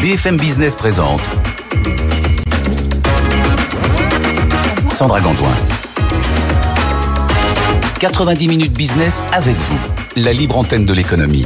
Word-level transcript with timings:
BFM 0.00 0.38
Business 0.38 0.74
présente 0.74 1.20
Sandra 4.90 5.20
Gantoin. 5.20 5.52
90 7.98 8.48
minutes 8.48 8.72
business 8.72 9.22
avec 9.32 9.56
vous, 9.56 9.78
la 10.16 10.32
libre 10.32 10.56
antenne 10.56 10.86
de 10.86 10.94
l'économie. 10.94 11.44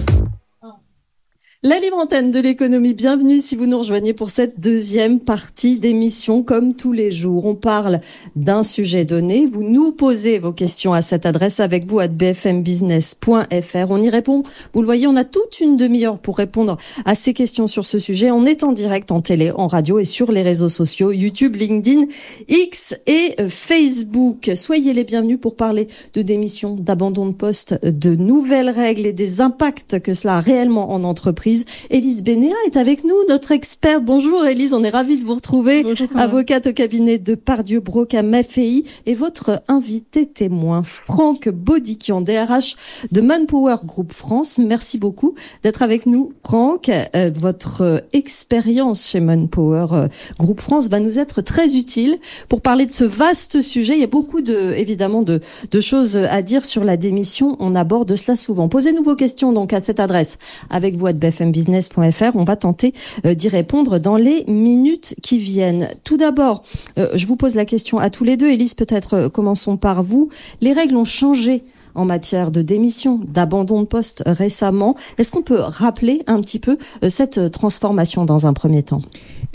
La 1.67 1.77
de 1.81 2.41
l'économie, 2.41 2.93
bienvenue 2.93 3.41
si 3.41 3.57
vous 3.57 3.65
nous 3.65 3.79
rejoignez 3.79 4.13
pour 4.13 4.29
cette 4.29 4.61
deuxième 4.61 5.19
partie 5.19 5.79
d'émission. 5.79 6.43
Comme 6.43 6.75
tous 6.75 6.93
les 6.93 7.11
jours, 7.11 7.47
on 7.47 7.55
parle 7.55 8.01
d'un 8.37 8.63
sujet 8.63 9.07
donné. 9.07 9.47
Vous 9.47 9.63
nous 9.63 9.91
posez 9.91 10.39
vos 10.39 10.53
questions 10.53 10.93
à 10.93 11.01
cette 11.01 11.25
adresse 11.25 11.61
avec 11.61 11.87
vous 11.87 12.01
à 12.01 12.07
bfmbusiness.fr. 12.07 13.87
On 13.89 14.03
y 14.03 14.11
répond. 14.11 14.43
Vous 14.75 14.83
le 14.83 14.85
voyez, 14.85 15.07
on 15.07 15.17
a 15.17 15.25
toute 15.25 15.61
une 15.61 15.79
demi-heure 15.79 16.19
pour 16.19 16.37
répondre 16.37 16.77
à 17.07 17.15
ces 17.15 17.33
questions 17.33 17.67
sur 17.67 17.87
ce 17.87 17.99
sujet. 17.99 18.31
On 18.31 18.43
est 18.43 18.63
en 18.63 18.73
direct 18.73 19.11
en 19.11 19.23
télé, 19.23 19.51
en 19.51 19.67
radio 19.67 19.99
et 19.99 20.05
sur 20.05 20.33
les 20.33 20.43
réseaux 20.43 20.69
sociaux, 20.69 21.13
YouTube, 21.13 21.57
LinkedIn, 21.57 22.05
X 22.47 22.95
et 23.07 23.37
Facebook. 23.49 24.51
Soyez 24.55 24.93
les 24.93 25.05
bienvenus 25.05 25.41
pour 25.41 25.57
parler 25.57 25.89
de 26.13 26.21
démission, 26.21 26.75
d'abandon 26.75 27.25
de 27.25 27.33
poste, 27.33 27.83
de 27.83 28.17
nouvelles 28.17 28.69
règles 28.69 29.07
et 29.07 29.15
des 29.15 29.41
impacts 29.41 30.01
que 30.01 30.13
cela 30.13 30.37
a 30.37 30.41
réellement 30.41 30.93
en 30.93 31.05
entreprise. 31.05 31.54
Élise 31.91 32.23
Bénéa 32.23 32.55
est 32.67 32.77
avec 32.77 33.05
nous, 33.05 33.15
notre 33.29 33.53
experte. 33.53 34.05
Bonjour 34.05 34.45
Élise, 34.45 34.73
on 34.73 34.83
est 34.83 34.91
ravis 34.91 35.19
de 35.19 35.25
vous 35.25 35.35
retrouver. 35.35 35.83
Bonjour, 35.83 36.09
avocate 36.17 36.67
au 36.69 36.73
cabinet 36.73 37.19
de 37.19 37.35
Pardieu 37.35 37.81
Broca 37.81 38.23
Maffei 38.23 38.85
et 39.07 39.15
votre 39.15 39.63
invité 39.69 40.27
témoin, 40.27 40.83
Franck 40.83 41.49
Baudiquian, 41.49 42.21
DRH 42.21 42.77
de 43.13 43.21
Manpower 43.21 43.77
Group 43.85 44.13
France. 44.13 44.59
Merci 44.59 44.99
beaucoup 44.99 45.35
d'être 45.63 45.83
avec 45.83 46.07
nous, 46.07 46.33
Franck. 46.45 46.89
Euh, 46.89 47.31
votre 47.35 48.05
expérience 48.13 49.09
chez 49.09 49.21
Manpower 49.21 49.87
euh, 49.93 50.09
Group 50.39 50.61
France 50.61 50.89
va 50.89 51.01
nous 51.01 51.19
être 51.19 51.41
très 51.41 51.77
utile 51.77 52.19
pour 52.49 52.61
parler 52.61 52.87
de 52.87 52.93
ce 52.93 53.05
vaste 53.05 53.61
sujet. 53.61 53.95
Il 53.95 54.01
y 54.01 54.05
a 54.05 54.09
beaucoup 54.09 54.41
de, 54.41 54.75
évidemment, 54.77 55.23
de, 55.23 55.41
de 55.71 55.81
choses 55.81 56.17
à 56.17 56.43
dire 56.43 56.65
sur 56.65 56.85
la 56.85 56.97
démission. 56.97 57.57
On 57.61 57.75
aborde 57.75 58.15
cela 58.15 58.37
souvent. 58.37 58.69
Posez-nous 58.69 59.03
vos 59.03 59.17
questions 59.17 59.53
donc 59.53 59.73
à 59.73 59.81
cette 59.81 60.01
adresse 60.01 60.39
avec 60.71 60.97
vous 60.97 61.07
à 61.07 61.13
BFM 61.13 61.44
business.fr. 61.53 62.35
On 62.35 62.45
va 62.45 62.57
tenter 62.57 62.93
euh, 63.27 63.35
d'y 63.35 63.49
répondre 63.49 63.99
dans 63.99 64.17
les 64.17 64.45
minutes 64.47 65.15
qui 65.23 65.39
viennent. 65.39 65.89
Tout 66.05 66.17
d'abord, 66.17 66.63
euh, 66.99 67.11
je 67.15 67.27
vous 67.27 67.37
pose 67.37 67.55
la 67.55 67.65
question 67.65 67.99
à 67.99 68.11
tous 68.11 68.25
les 68.25 68.37
deux. 68.37 68.51
Élise, 68.51 68.75
peut-être 68.75 69.15
euh, 69.15 69.29
commençons 69.29 69.77
par 69.77 70.03
vous. 70.03 70.29
Les 70.61 70.73
règles 70.73 70.97
ont 70.97 71.05
changé 71.05 71.63
en 71.95 72.05
matière 72.05 72.51
de 72.51 72.61
démission, 72.61 73.21
d'abandon 73.25 73.81
de 73.83 73.87
poste 73.87 74.25
récemment. 74.27 74.97
Est-ce 75.17 75.31
qu'on 75.31 75.43
peut 75.43 75.61
rappeler 75.61 76.23
un 76.27 76.41
petit 76.41 76.59
peu 76.59 76.77
cette 77.09 77.53
transformation 77.53 78.25
dans 78.25 78.49
un 78.49 78.53
premier 78.53 78.83
temps? 78.83 79.03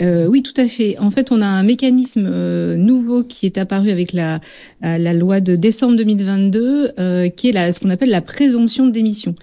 Euh, 0.00 0.26
Oui, 0.26 0.42
tout 0.42 0.58
à 0.58 0.66
fait. 0.66 0.98
En 0.98 1.10
fait, 1.10 1.32
on 1.32 1.40
a 1.40 1.46
un 1.46 1.62
mécanisme 1.62 2.26
euh, 2.26 2.76
nouveau 2.76 3.24
qui 3.24 3.46
est 3.46 3.58
apparu 3.58 3.90
avec 3.90 4.12
la, 4.12 4.40
euh, 4.84 4.98
la 4.98 5.12
loi 5.12 5.40
de 5.40 5.56
décembre 5.56 5.96
2022, 5.96 6.92
euh, 6.98 7.28
qui 7.28 7.48
est 7.48 7.52
la, 7.52 7.72
ce 7.72 7.80
qu'on 7.80 7.90
appelle 7.90 8.10
la 8.10 8.22
présomption 8.22 8.86
de 8.86 8.92
démission, 8.92 9.34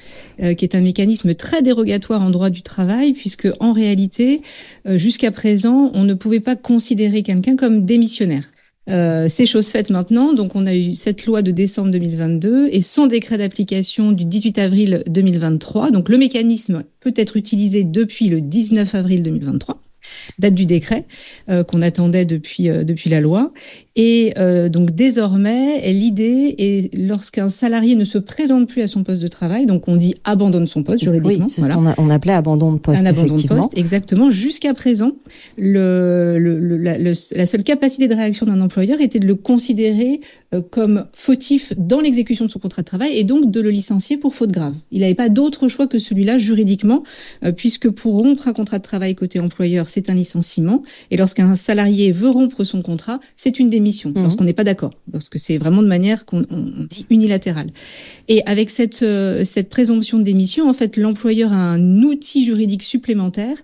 euh, 0.41 0.53
qui 0.53 0.66
est 0.66 0.75
un 0.75 0.81
mécanisme 0.81 1.33
très 1.36 1.61
dérogatoire 1.61 2.22
en 2.22 2.30
droit 2.30 2.49
du 2.49 2.61
travail, 2.61 3.14
puisque 3.14 3.47
en 3.59 3.73
réalité, 3.73 4.41
jusqu'à 4.86 5.31
présent, 5.31 5.91
on 5.94 6.03
ne 6.03 6.14
pouvait 6.14 6.39
pas 6.39 6.55
considérer 6.55 7.23
quelqu'un 7.23 7.55
comme 7.55 7.86
démissionnaire. 7.86 8.44
Euh, 8.89 9.27
c'est 9.30 9.45
chose 9.45 9.67
faite 9.67 9.89
maintenant. 9.89 10.33
Donc, 10.33 10.55
on 10.55 10.66
a 10.66 10.73
eu 10.73 10.95
cette 10.95 11.25
loi 11.25 11.42
de 11.42 11.52
décembre 11.52 11.92
2022 11.92 12.69
et 12.71 12.81
son 12.81 13.08
décret 13.08 13.38
d'application 13.38 14.11
du 14.11 14.25
18 14.25 14.59
avril 14.59 15.03
2023. 15.08 15.92
Donc, 15.92 16.09
le 16.09 16.17
mécanisme 16.17 16.83
peut 16.99 17.14
être 17.16 17.38
utilisé 17.38 17.83
depuis 17.83 18.30
le 18.30 18.42
19 18.42 18.95
avril 18.95 19.23
2023 19.23 19.81
date 20.39 20.53
du 20.53 20.66
décret 20.66 21.05
euh, 21.50 21.63
qu'on 21.63 21.81
attendait 21.81 22.25
depuis 22.25 22.69
euh, 22.69 22.83
depuis 22.83 23.09
la 23.09 23.19
loi 23.19 23.52
et 23.97 24.33
euh, 24.37 24.69
donc 24.69 24.91
désormais 24.91 25.91
l'idée 25.91 26.55
est 26.58 26.95
lorsqu'un 26.95 27.49
salarié 27.49 27.95
ne 27.95 28.05
se 28.05 28.17
présente 28.17 28.69
plus 28.69 28.81
à 28.81 28.87
son 28.87 29.03
poste 29.03 29.21
de 29.21 29.27
travail 29.27 29.65
donc 29.65 29.87
on 29.89 29.97
dit 29.97 30.15
abandonne 30.23 30.67
son 30.67 30.83
poste 30.83 31.03
juridiquement 31.03 31.47
oui, 31.47 31.53
voilà. 31.58 31.95
on 31.97 32.09
appelait 32.09 32.33
abandon 32.33 32.71
de 32.71 32.77
poste 32.77 33.03
un 33.03 33.07
abandon 33.07 33.25
effectivement 33.25 33.55
de 33.57 33.61
poste, 33.61 33.77
exactement 33.77 34.31
jusqu'à 34.31 34.73
présent 34.73 35.11
le, 35.57 36.37
le, 36.39 36.59
le, 36.59 36.77
la, 36.77 36.97
le, 36.97 37.11
la 37.36 37.45
seule 37.45 37.63
capacité 37.63 38.07
de 38.07 38.15
réaction 38.15 38.45
d'un 38.45 38.61
employeur 38.61 39.02
était 39.02 39.19
de 39.19 39.27
le 39.27 39.36
considérer 39.36 40.21
euh, 40.53 40.61
comme 40.61 41.05
fautif 41.13 41.73
dans 41.77 41.99
l'exécution 41.99 42.45
de 42.45 42.52
son 42.52 42.59
contrat 42.59 42.83
de 42.83 42.87
travail 42.87 43.17
et 43.17 43.23
donc 43.23 43.52
de 43.52 43.59
le 43.59 43.69
licencier 43.69 44.15
pour 44.17 44.33
faute 44.33 44.52
grave 44.52 44.75
il 44.91 45.02
n'avait 45.02 45.15
pas 45.15 45.30
d'autre 45.30 45.67
choix 45.67 45.87
que 45.87 45.99
celui-là 45.99 46.37
juridiquement 46.37 47.03
euh, 47.43 47.52
puisque 47.52 47.89
pour 47.89 48.13
rompre 48.13 48.47
un 48.47 48.53
contrat 48.53 48.77
de 48.77 48.83
travail 48.83 49.15
côté 49.15 49.39
employeur 49.39 49.89
c'est 49.89 50.09
un 50.09 50.13
licenciement. 50.13 50.83
Et 51.11 51.17
lorsqu'un 51.17 51.55
salarié 51.55 52.11
veut 52.11 52.30
rompre 52.30 52.63
son 52.63 52.81
contrat, 52.81 53.19
c'est 53.36 53.59
une 53.59 53.69
démission, 53.69 53.86
mmh. 53.92 54.14
lorsqu'on 54.15 54.43
n'est 54.43 54.53
pas 54.53 54.64
d'accord, 54.64 54.93
parce 55.11 55.30
que 55.30 55.39
c'est 55.39 55.58
vraiment 55.58 55.81
de 55.81 55.87
manière 55.87 56.25
qu'on 56.25 56.45
dit 56.89 57.05
unilatérale. 57.09 57.70
Et 58.27 58.42
avec 58.45 58.70
cette, 58.70 59.03
euh, 59.03 59.43
cette 59.45 59.70
présomption 59.70 60.17
de 60.17 60.23
démission, 60.23 60.70
en 60.70 60.73
fait, 60.73 60.98
l'employeur 60.98 61.52
a 61.53 61.55
un 61.55 62.02
outil 62.02 62.45
juridique 62.45 62.83
supplémentaire 62.83 63.58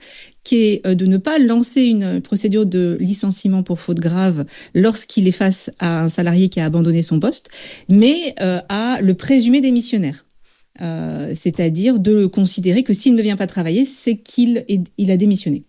qui 0.43 0.57
est 0.57 0.81
euh, 0.85 0.95
de 0.95 1.05
ne 1.05 1.17
pas 1.17 1.39
lancer 1.39 1.83
une 1.83 2.21
procédure 2.21 2.65
de 2.65 2.97
licenciement 2.99 3.63
pour 3.63 3.79
faute 3.79 3.99
grave 3.99 4.45
lorsqu'il 4.73 5.27
est 5.27 5.31
face 5.31 5.71
à 5.79 6.03
un 6.03 6.09
salarié 6.09 6.49
qui 6.49 6.59
a 6.59 6.65
abandonné 6.65 7.03
son 7.03 7.19
poste, 7.19 7.49
mais 7.89 8.35
euh, 8.41 8.59
à 8.69 8.99
le 9.01 9.13
présumer 9.13 9.61
démissionnaire. 9.61 10.25
Euh, 10.81 11.33
c'est-à-dire 11.35 11.99
de 11.99 12.11
le 12.11 12.27
considérer 12.27 12.81
que 12.81 12.93
s'il 12.93 13.13
ne 13.13 13.21
vient 13.21 13.37
pas 13.37 13.45
travailler, 13.45 13.85
c'est 13.85 14.15
qu'il 14.15 14.65
il 14.97 15.11
a 15.11 15.17
démissionné. 15.17 15.61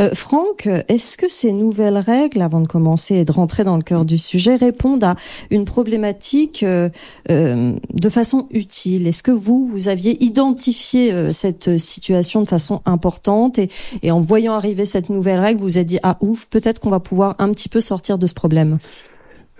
Euh, 0.00 0.10
Franck, 0.14 0.68
est-ce 0.88 1.16
que 1.16 1.28
ces 1.28 1.52
nouvelles 1.52 1.98
règles, 1.98 2.42
avant 2.42 2.60
de 2.60 2.68
commencer 2.68 3.16
et 3.16 3.24
de 3.24 3.32
rentrer 3.32 3.64
dans 3.64 3.76
le 3.76 3.82
cœur 3.82 4.04
du 4.04 4.18
sujet, 4.18 4.56
répondent 4.56 5.04
à 5.04 5.16
une 5.50 5.64
problématique 5.64 6.62
euh, 6.62 6.88
euh, 7.30 7.74
de 7.92 8.08
façon 8.08 8.46
utile? 8.50 9.06
Est-ce 9.06 9.22
que 9.22 9.30
vous, 9.30 9.66
vous 9.68 9.88
aviez 9.88 10.22
identifié 10.22 11.12
euh, 11.12 11.32
cette 11.32 11.78
situation 11.78 12.42
de 12.42 12.48
façon 12.48 12.80
importante 12.84 13.58
et, 13.58 14.10
en 14.10 14.20
voyant 14.20 14.54
arriver 14.54 14.84
cette 14.84 15.08
nouvelle 15.08 15.40
règle, 15.40 15.60
vous 15.60 15.66
vous 15.66 15.78
êtes 15.78 15.86
dit, 15.86 15.98
ah 16.02 16.18
ouf, 16.20 16.46
peut-être 16.46 16.80
qu'on 16.80 16.90
va 16.90 17.00
pouvoir 17.00 17.34
un 17.38 17.50
petit 17.50 17.68
peu 17.68 17.80
sortir 17.80 18.18
de 18.18 18.26
ce 18.26 18.34
problème 18.34 18.78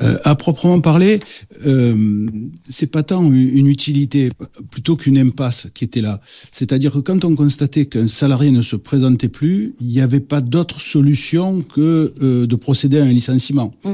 euh, 0.02 0.18
à 0.24 0.34
proprement 0.34 0.80
parler, 0.80 1.20
euh, 1.66 2.26
c'est 2.68 2.90
pas 2.90 3.02
tant 3.02 3.22
une 3.24 3.66
utilité 3.66 4.30
plutôt 4.70 4.96
qu'une 4.96 5.18
impasse 5.18 5.68
qui 5.74 5.84
était 5.84 6.00
là. 6.00 6.20
C'est-à-dire 6.50 6.92
que 6.92 6.98
quand 6.98 7.24
on 7.24 7.34
constatait 7.34 7.86
qu'un 7.86 8.06
salarié 8.06 8.50
ne 8.50 8.62
se 8.62 8.76
présentait 8.76 9.28
plus, 9.28 9.74
il 9.80 9.88
n'y 9.88 10.00
avait 10.00 10.20
pas 10.20 10.40
d'autre 10.40 10.80
solution 10.80 11.62
que 11.62 12.12
euh, 12.22 12.46
de 12.46 12.56
procéder 12.56 12.98
à 12.98 13.04
un 13.04 13.08
licenciement. 13.08 13.72
Mmh. 13.84 13.90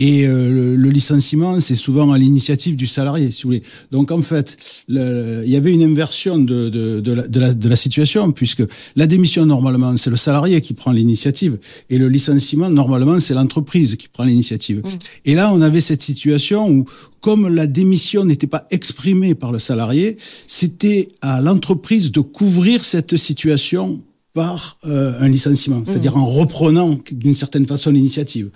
Et 0.00 0.26
euh, 0.26 0.50
le, 0.50 0.76
le, 0.76 0.88
licenciement, 0.88 1.60
c'est 1.60 1.74
souvent 1.74 2.10
à 2.10 2.16
l'initiative 2.16 2.74
du 2.74 2.86
salarié, 2.86 3.30
si 3.30 3.42
vous 3.42 3.50
voulez. 3.50 3.62
Donc 3.92 4.10
en 4.10 4.22
fait, 4.22 4.56
le, 4.88 5.42
il 5.44 5.52
y 5.52 5.56
avait 5.56 5.74
une 5.74 5.82
inversion 5.82 6.38
de, 6.38 6.70
de, 6.70 7.00
de, 7.00 7.12
la, 7.12 7.28
de, 7.28 7.38
la, 7.38 7.52
de 7.52 7.68
la 7.68 7.76
situation, 7.76 8.32
puisque 8.32 8.62
la 8.96 9.06
démission, 9.06 9.44
normalement, 9.44 9.94
c'est 9.98 10.08
le 10.08 10.16
salarié 10.16 10.62
qui 10.62 10.72
prend 10.72 10.90
l'initiative, 10.90 11.58
et 11.90 11.98
le 11.98 12.08
licenciement, 12.08 12.70
normalement, 12.70 13.20
c'est 13.20 13.34
l'entreprise 13.34 13.96
qui 13.96 14.08
prend 14.08 14.24
l'initiative. 14.24 14.78
Mmh. 14.78 14.88
Et 15.26 15.34
là, 15.34 15.52
on 15.52 15.60
avait 15.60 15.82
cette 15.82 16.02
situation 16.02 16.66
où, 16.70 16.86
comme 17.20 17.54
la 17.54 17.66
démission 17.66 18.24
n'était 18.24 18.46
pas 18.46 18.66
exprimée 18.70 19.34
par 19.34 19.52
le 19.52 19.58
salarié, 19.58 20.16
c'était 20.46 21.08
à 21.20 21.42
l'entreprise 21.42 22.10
de 22.10 22.20
couvrir 22.20 22.84
cette 22.84 23.18
situation 23.18 24.00
par 24.32 24.78
euh, 24.86 25.12
un 25.18 25.28
licenciement, 25.28 25.82
c'est-à-dire 25.84 26.16
mmh. 26.16 26.20
en 26.20 26.26
reprenant 26.26 26.98
d'une 27.10 27.34
certaine 27.34 27.66
façon 27.66 27.90
l'initiative. 27.90 28.50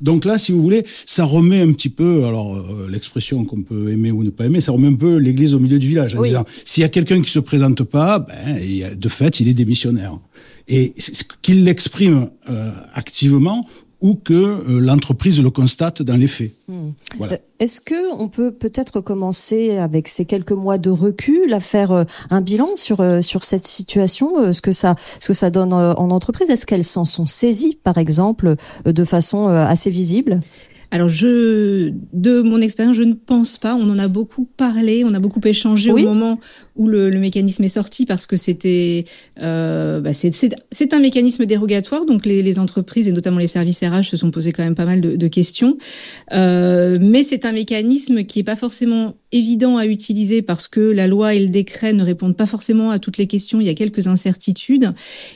Donc 0.00 0.24
là, 0.24 0.38
si 0.38 0.52
vous 0.52 0.62
voulez, 0.62 0.84
ça 1.04 1.24
remet 1.24 1.60
un 1.60 1.72
petit 1.72 1.90
peu, 1.90 2.24
alors 2.24 2.56
euh, 2.56 2.88
l'expression 2.90 3.44
qu'on 3.44 3.62
peut 3.62 3.90
aimer 3.90 4.10
ou 4.10 4.22
ne 4.22 4.30
pas 4.30 4.46
aimer, 4.46 4.62
ça 4.62 4.72
remet 4.72 4.88
un 4.88 4.94
peu 4.94 5.16
l'église 5.16 5.54
au 5.54 5.58
milieu 5.58 5.78
du 5.78 5.88
village 5.88 6.14
en 6.14 6.20
oui. 6.20 6.28
disant 6.28 6.44
s'il 6.64 6.80
y 6.80 6.84
a 6.84 6.88
quelqu'un 6.88 7.20
qui 7.20 7.30
se 7.30 7.40
présente 7.40 7.82
pas, 7.82 8.20
ben, 8.20 8.96
de 8.96 9.08
fait, 9.08 9.40
il 9.40 9.48
est 9.48 9.54
démissionnaire. 9.54 10.18
Et 10.66 10.94
qu'il 11.40 11.64
l'exprime 11.64 12.28
euh, 12.50 12.70
activement 12.92 13.66
ou 14.00 14.14
que 14.14 14.32
euh, 14.32 14.80
l'entreprise 14.80 15.42
le 15.42 15.50
constate 15.50 16.02
dans 16.02 16.16
les 16.16 16.28
faits. 16.28 16.52
Mmh. 16.68 16.90
Voilà. 17.16 17.32
Euh, 17.34 17.36
Est-ce 17.58 17.80
que 17.80 18.14
on 18.16 18.28
peut 18.28 18.52
peut-être 18.52 19.00
commencer 19.00 19.76
avec 19.76 20.06
ces 20.06 20.24
quelques 20.24 20.52
mois 20.52 20.78
de 20.78 20.90
recul 20.90 21.52
à 21.52 21.60
faire 21.60 21.92
euh, 21.92 22.04
un 22.30 22.40
bilan 22.40 22.68
sur 22.76 22.98
sur 23.22 23.44
cette 23.44 23.66
situation, 23.66 24.52
ce 24.52 24.60
que 24.60 24.72
ça 24.72 24.94
ce 25.20 25.28
que 25.28 25.34
ça 25.34 25.50
donne 25.50 25.72
en 25.72 26.10
entreprise? 26.10 26.50
Est-ce 26.50 26.66
qu'elles 26.66 26.84
s'en 26.84 27.04
sont 27.04 27.26
saisies, 27.26 27.78
par 27.82 27.98
exemple, 27.98 28.56
de 28.84 29.04
façon 29.04 29.48
assez 29.48 29.90
visible? 29.90 30.40
Alors, 30.90 31.10
je, 31.10 31.92
de 32.14 32.40
mon 32.40 32.62
expérience, 32.62 32.96
je 32.96 33.02
ne 33.02 33.12
pense 33.12 33.58
pas. 33.58 33.74
On 33.74 33.90
en 33.90 33.98
a 33.98 34.08
beaucoup 34.08 34.46
parlé, 34.56 35.04
on 35.04 35.12
a 35.12 35.18
beaucoup 35.18 35.40
échangé 35.44 35.90
oui. 35.90 36.04
au 36.04 36.08
moment 36.08 36.40
où 36.76 36.88
le, 36.88 37.10
le, 37.10 37.18
mécanisme 37.18 37.62
est 37.62 37.68
sorti 37.68 38.06
parce 38.06 38.26
que 38.26 38.36
c'était, 38.36 39.04
euh, 39.42 40.00
bah 40.00 40.12
c'est 40.14 40.94
un 40.94 41.00
mécanisme 41.00 41.44
dérogatoire. 41.44 42.06
Donc, 42.06 42.24
les, 42.24 42.42
les, 42.42 42.58
entreprises 42.58 43.06
et 43.06 43.12
notamment 43.12 43.38
les 43.38 43.46
services 43.46 43.80
RH 43.80 44.04
se 44.04 44.16
sont 44.16 44.30
posés 44.30 44.52
quand 44.52 44.64
même 44.64 44.74
pas 44.74 44.86
mal 44.86 45.02
de, 45.02 45.16
de 45.16 45.28
questions. 45.28 45.76
Euh, 46.32 46.98
mais 47.00 47.22
c'est 47.22 47.44
un 47.44 47.52
mécanisme 47.52 48.24
qui 48.24 48.40
est 48.40 48.44
pas 48.44 48.56
forcément 48.56 49.16
évident 49.32 49.76
à 49.76 49.86
utiliser 49.86 50.40
parce 50.40 50.68
que 50.68 50.80
la 50.80 51.06
loi 51.06 51.34
et 51.34 51.40
le 51.40 51.48
décret 51.48 51.92
ne 51.92 52.02
répondent 52.02 52.36
pas 52.36 52.46
forcément 52.46 52.90
à 52.90 52.98
toutes 52.98 53.18
les 53.18 53.26
questions. 53.26 53.60
Il 53.60 53.66
y 53.66 53.70
a 53.70 53.74
quelques 53.74 54.06
incertitudes. 54.06 54.92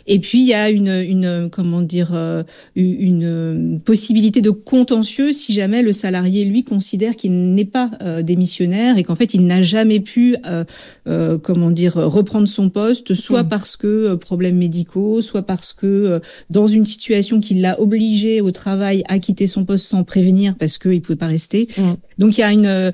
Et 0.06 0.18
puis 0.18 0.40
il 0.40 0.46
y 0.46 0.54
a 0.54 0.70
une, 0.70 0.88
une 0.88 1.48
comment 1.50 1.82
dire, 1.82 2.12
euh, 2.14 2.42
une 2.74 3.80
possibilité 3.84 4.40
de 4.40 4.50
contentieux 4.50 5.32
si 5.32 5.52
jamais 5.52 5.82
le 5.82 5.92
salarié 5.92 6.44
lui 6.44 6.64
considère 6.64 7.16
qu'il 7.16 7.54
n'est 7.54 7.66
pas 7.66 7.90
euh, 8.02 8.22
démissionnaire 8.22 8.96
et 8.96 9.04
qu'en 9.04 9.16
fait 9.16 9.34
il 9.34 9.46
n'a 9.46 9.62
jamais 9.62 10.00
pu, 10.00 10.36
euh, 10.46 11.38
comment 11.38 11.70
dire, 11.70 11.94
reprendre 11.94 12.48
son 12.48 12.70
poste, 12.70 13.14
soit 13.14 13.42
mmh. 13.42 13.48
parce 13.48 13.76
que 13.76 14.14
problèmes 14.14 14.56
médicaux, 14.56 15.20
soit 15.20 15.42
parce 15.42 15.72
que 15.72 16.20
dans 16.48 16.66
une 16.66 16.86
situation 16.86 17.40
qui 17.40 17.54
l'a 17.54 17.78
obligé 17.80 18.40
au 18.40 18.50
travail 18.50 19.02
à 19.08 19.18
quitter 19.18 19.46
son 19.46 19.64
poste 19.64 19.86
sans 19.86 20.04
prévenir 20.04 20.54
parce 20.56 20.78
qu'il 20.78 21.02
pouvait 21.02 21.16
pas 21.16 21.26
rester. 21.26 21.68
Mmh. 21.76 21.82
Donc 22.18 22.38
il 22.38 22.40
y 22.40 22.44
a 22.44 22.52
une 22.52 22.92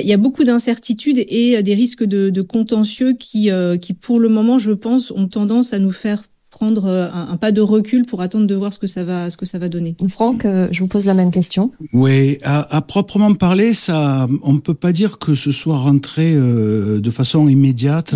il 0.00 0.08
y, 0.08 0.12
a, 0.12 0.16
beaucoup 0.16 0.44
d'incertitudes 0.44 1.18
et 1.18 1.58
euh, 1.58 1.62
des 1.62 1.74
risques 1.74 2.04
de, 2.04 2.42
contentieux 2.42 3.16
euh, 3.46 3.76
qui, 3.76 3.92
pour 3.92 4.20
le 4.20 4.28
moment, 4.28 4.58
je 4.58 4.72
pense, 4.72 5.10
ont 5.10 5.28
tendance 5.28 5.72
à 5.72 5.78
nous 5.78 5.92
faire 5.92 6.22
prendre 6.52 6.84
euh, 6.84 7.08
un, 7.12 7.36
pas 7.38 7.50
de 7.50 7.62
recul 7.62 8.04
pour 8.04 8.20
attendre 8.20 8.46
de 8.46 8.54
voir 8.54 8.72
ce 8.72 8.78
que 8.78 8.86
ça 8.86 9.02
va, 9.02 9.30
ce 9.30 9.36
que 9.36 9.46
ça 9.46 9.58
va 9.58 9.68
donner. 9.68 9.96
Franck, 10.08 10.44
euh, 10.44 10.68
je 10.70 10.80
vous 10.80 10.86
pose 10.86 11.06
la 11.06 11.14
même 11.14 11.30
question. 11.30 11.72
Oui, 11.94 12.38
à, 12.44 12.76
à 12.76 12.82
proprement 12.82 13.32
parler, 13.34 13.72
ça, 13.72 14.28
on 14.42 14.58
peut 14.58 14.74
pas 14.74 14.92
dire 14.92 15.18
que 15.18 15.34
ce 15.34 15.50
soit 15.50 15.78
rentré 15.78 16.34
euh, 16.34 17.00
de 17.00 17.10
façon 17.10 17.48
immédiate 17.48 18.14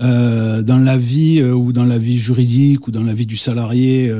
euh, 0.00 0.62
dans 0.62 0.78
la 0.78 0.98
vie 0.98 1.42
ou 1.42 1.72
dans 1.72 1.86
la 1.86 1.98
vie 1.98 2.18
juridique 2.18 2.86
ou 2.86 2.90
dans 2.90 3.02
la 3.02 3.14
vie 3.14 3.26
du 3.26 3.38
salarié 3.38 4.12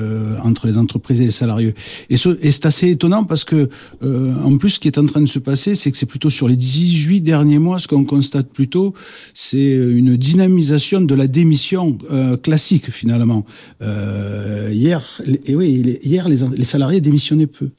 entre 0.43 0.67
les 0.67 0.79
entreprises 0.79 1.21
et 1.21 1.26
les 1.26 1.31
salariés. 1.31 1.75
Et, 2.09 2.14
et 2.14 2.50
c'est 2.53 2.67
assez 2.67 2.88
étonnant 2.88 3.25
parce 3.25 3.44
que, 3.44 3.69
en 4.03 4.56
plus, 4.56 4.71
ce 4.71 4.79
qui 4.81 4.88
est 4.88 4.99
en 4.99 5.05
train 5.05 5.21
de 5.21 5.26
se 5.26 5.38
passer, 5.38 5.75
c'est 5.75 5.91
que 5.91 5.99
c'est 5.99 6.06
plutôt 6.06 6.31
sur 6.31 6.49
les 6.49 6.56
18 6.56 7.21
derniers 7.21 7.59
mois, 7.59 7.79
ce 7.79 7.87
qu'on 7.87 8.05
constate 8.05 8.49
plutôt, 8.49 8.94
c'est 9.35 9.75
une 9.75 10.17
dynamisation 10.17 11.03
de 11.03 11.14
la 11.14 11.26
démission 11.26 11.99
classique 12.43 12.91
finalement. 12.91 13.44
Euh, 13.83 14.71
hier, 14.73 15.23
et 15.45 15.55
oui, 15.55 15.99
hier, 16.03 16.29
les, 16.29 16.39
les 16.57 16.65
salariés 16.65 17.01
démissionnaient 17.01 17.47
peu. 17.47 17.71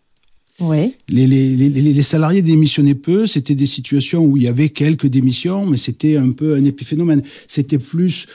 Les, 1.07 1.27
les, 1.27 1.55
les, 1.55 1.69
les, 1.69 2.03
salariés 2.03 2.41
démissionnaient 2.41 2.95
peu. 2.95 3.25
C'était 3.25 3.55
des 3.55 3.65
situations 3.65 4.25
où 4.25 4.37
il 4.37 4.43
y 4.43 4.47
avait 4.47 4.69
quelques 4.69 5.07
démissions, 5.07 5.65
mais 5.65 5.77
c'était 5.77 6.17
un 6.17 6.31
peu 6.31 6.55
un 6.55 6.65
épiphénomène. 6.65 7.21
C'était 7.47 7.77
plus, 7.77 8.27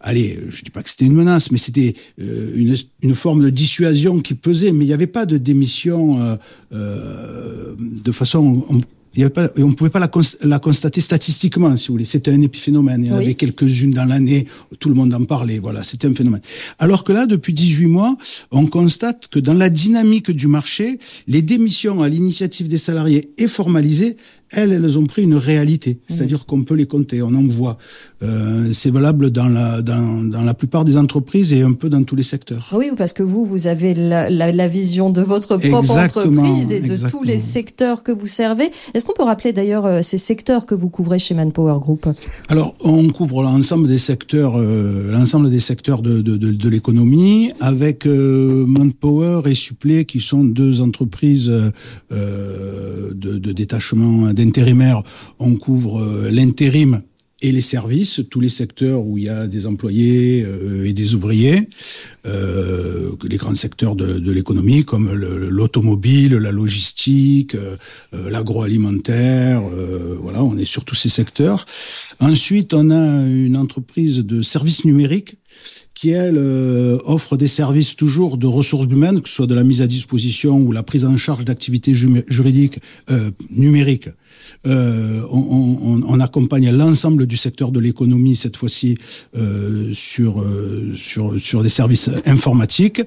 allez, 0.00 0.38
je 0.48 0.62
dis 0.62 0.70
pas 0.70 0.82
que 0.82 0.90
c'était 0.90 1.06
une 1.06 1.14
menace, 1.14 1.50
mais 1.50 1.58
c'était 1.58 1.94
euh, 2.20 2.52
une, 2.54 2.76
une, 3.02 3.14
forme 3.14 3.42
de 3.42 3.50
dissuasion 3.50 4.20
qui 4.20 4.34
pesait. 4.34 4.72
Mais 4.72 4.84
il 4.84 4.88
n'y 4.88 4.94
avait 4.94 5.06
pas 5.06 5.24
de 5.24 5.38
démission 5.38 6.20
euh, 6.20 6.36
euh, 6.72 7.74
de 7.78 8.12
façon 8.12 8.66
il 9.14 9.20
y 9.20 9.22
avait 9.22 9.32
pas, 9.32 9.50
on 9.56 9.68
ne 9.68 9.74
pouvait 9.74 9.90
pas 9.90 9.98
la, 9.98 10.10
la, 10.42 10.58
constater 10.60 11.00
statistiquement, 11.00 11.74
si 11.76 11.88
vous 11.88 11.94
voulez. 11.94 12.04
C'était 12.04 12.30
un 12.30 12.40
épiphénomène. 12.40 13.02
Il 13.04 13.08
y 13.08 13.12
en 13.12 13.16
avait 13.16 13.34
quelques-unes 13.34 13.90
dans 13.90 14.04
l'année, 14.04 14.46
tout 14.78 14.88
le 14.88 14.94
monde 14.94 15.12
en 15.14 15.24
parlait. 15.24 15.58
Voilà, 15.58 15.82
c'était 15.82 16.06
un 16.06 16.14
phénomène. 16.14 16.40
Alors 16.78 17.02
que 17.02 17.12
là, 17.12 17.26
depuis 17.26 17.52
18 17.52 17.86
mois, 17.86 18.16
on 18.52 18.66
constate 18.66 19.26
que 19.28 19.40
dans 19.40 19.54
la 19.54 19.68
dynamique 19.68 20.30
du 20.30 20.46
marché, 20.46 20.98
les 21.26 21.42
démissions 21.42 22.02
à 22.02 22.08
l'initiative 22.08 22.68
des 22.68 22.78
salariés 22.78 23.32
est 23.36 23.48
formalisées, 23.48 24.16
elles, 24.52 24.72
elles 24.72 24.98
ont 24.98 25.06
pris 25.06 25.22
une 25.22 25.36
réalité, 25.36 25.98
c'est-à-dire 26.08 26.44
qu'on 26.46 26.64
peut 26.64 26.74
les 26.74 26.86
compter, 26.86 27.22
on 27.22 27.34
en 27.34 27.46
voit. 27.46 27.78
Euh, 28.22 28.70
c'est 28.72 28.90
valable 28.90 29.30
dans 29.30 29.48
la, 29.48 29.80
dans, 29.80 30.24
dans, 30.24 30.42
la 30.42 30.54
plupart 30.54 30.84
des 30.84 30.96
entreprises 30.96 31.52
et 31.52 31.62
un 31.62 31.72
peu 31.72 31.88
dans 31.88 32.02
tous 32.02 32.16
les 32.16 32.22
secteurs. 32.22 32.68
Oui, 32.72 32.90
parce 32.96 33.12
que 33.12 33.22
vous, 33.22 33.44
vous 33.46 33.66
avez 33.66 33.94
la, 33.94 34.28
la, 34.28 34.52
la 34.52 34.68
vision 34.68 35.10
de 35.10 35.22
votre 35.22 35.56
propre 35.56 35.96
entreprise 35.96 36.72
et 36.72 36.80
de 36.80 36.96
tous 37.08 37.22
les 37.22 37.38
secteurs 37.38 38.02
que 38.02 38.12
vous 38.12 38.26
servez. 38.26 38.70
Est-ce 38.92 39.06
qu'on 39.06 39.14
peut 39.14 39.22
rappeler 39.22 39.52
d'ailleurs 39.52 39.86
euh, 39.86 40.02
ces 40.02 40.18
secteurs 40.18 40.66
que 40.66 40.74
vous 40.74 40.90
couvrez 40.90 41.18
chez 41.18 41.34
Manpower 41.34 41.78
Group? 41.80 42.08
Alors, 42.48 42.74
on 42.80 43.08
couvre 43.08 43.42
l'ensemble 43.42 43.86
des 43.86 43.98
secteurs, 43.98 44.54
euh, 44.56 45.12
l'ensemble 45.12 45.48
des 45.50 45.60
secteurs 45.60 46.02
de, 46.02 46.20
de, 46.20 46.36
de, 46.36 46.50
de 46.50 46.68
l'économie, 46.68 47.52
avec 47.60 48.06
euh, 48.06 48.66
Manpower 48.66 49.42
et 49.46 49.54
Supplé, 49.54 50.04
qui 50.04 50.20
sont 50.20 50.44
deux 50.44 50.80
entreprises 50.80 51.50
de, 52.10 53.12
de 53.14 53.52
détachement 53.52 54.32
d'intérimaires, 54.40 55.02
on 55.38 55.54
couvre 55.56 56.00
euh, 56.00 56.30
l'intérim 56.30 57.02
et 57.42 57.52
les 57.52 57.62
services, 57.62 58.20
tous 58.30 58.40
les 58.40 58.50
secteurs 58.50 59.02
où 59.06 59.16
il 59.16 59.24
y 59.24 59.28
a 59.30 59.48
des 59.48 59.66
employés 59.66 60.44
euh, 60.44 60.84
et 60.84 60.92
des 60.92 61.14
ouvriers, 61.14 61.70
euh, 62.26 63.12
les 63.26 63.38
grands 63.38 63.54
secteurs 63.54 63.96
de, 63.96 64.30
l'économie 64.30 64.84
comme 64.84 65.10
l'automobile, 65.12 66.34
la 66.34 66.52
logistique, 66.52 67.56
l'agroalimentaire, 68.12 69.62
voilà, 70.20 70.44
on 70.44 70.58
est 70.58 70.66
sur 70.66 70.84
tous 70.84 70.94
ces 70.94 71.08
secteurs. 71.08 71.64
Ensuite, 72.20 72.74
on 72.74 72.90
a 72.90 73.24
une 73.26 73.56
entreprise 73.56 74.18
de 74.18 74.42
services 74.42 74.84
numériques 74.84 75.36
qui, 76.00 76.08
elle, 76.08 76.38
offre 77.04 77.36
des 77.36 77.46
services 77.46 77.94
toujours 77.94 78.38
de 78.38 78.46
ressources 78.46 78.86
humaines, 78.86 79.20
que 79.20 79.28
ce 79.28 79.34
soit 79.34 79.46
de 79.46 79.54
la 79.54 79.64
mise 79.64 79.82
à 79.82 79.86
disposition 79.86 80.56
ou 80.58 80.72
la 80.72 80.82
prise 80.82 81.04
en 81.04 81.18
charge 81.18 81.44
d'activités 81.44 81.92
juridiques 81.92 82.78
euh, 83.10 83.30
numériques 83.50 84.08
euh, 84.66 85.22
on, 85.30 85.38
on, 85.38 86.02
on, 86.06 86.20
accompagne 86.20 86.70
l'ensemble 86.70 87.26
du 87.26 87.36
secteur 87.36 87.70
de 87.70 87.80
l'économie 87.80 88.36
cette 88.36 88.56
fois-ci 88.56 88.96
euh, 89.36 89.90
sur 89.94 90.40
euh, 90.40 90.92
sur 90.94 91.40
sur 91.40 91.62
des 91.62 91.68
services 91.68 92.10
informatiques. 92.26 93.00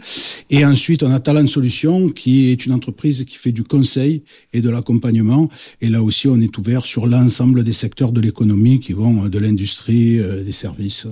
Et 0.50 0.66
ensuite, 0.66 1.04
on 1.04 1.12
a 1.12 1.20
Talent 1.20 1.48
Solutions 1.48 2.10
qui 2.10 2.50
est 2.50 2.66
une 2.66 2.72
entreprise 2.72 3.24
qui 3.26 3.38
fait 3.38 3.52
du 3.52 3.64
conseil 3.64 4.24
et 4.54 4.62
de 4.62 4.70
l'accompagnement. 4.70 5.50
Et 5.82 5.90
là 5.90 6.02
aussi, 6.02 6.28
on 6.28 6.40
est 6.40 6.58
ouvert 6.58 6.84
sur 6.84 7.06
l'ensemble 7.08 7.64
des 7.64 7.74
secteurs 7.74 8.12
de 8.12 8.22
l'économie 8.22 8.80
qui 8.80 8.94
vont 8.94 9.28
de 9.28 9.40
l'industrie, 9.40 10.20
euh, 10.20 10.44
des 10.44 10.52
services 10.52 11.08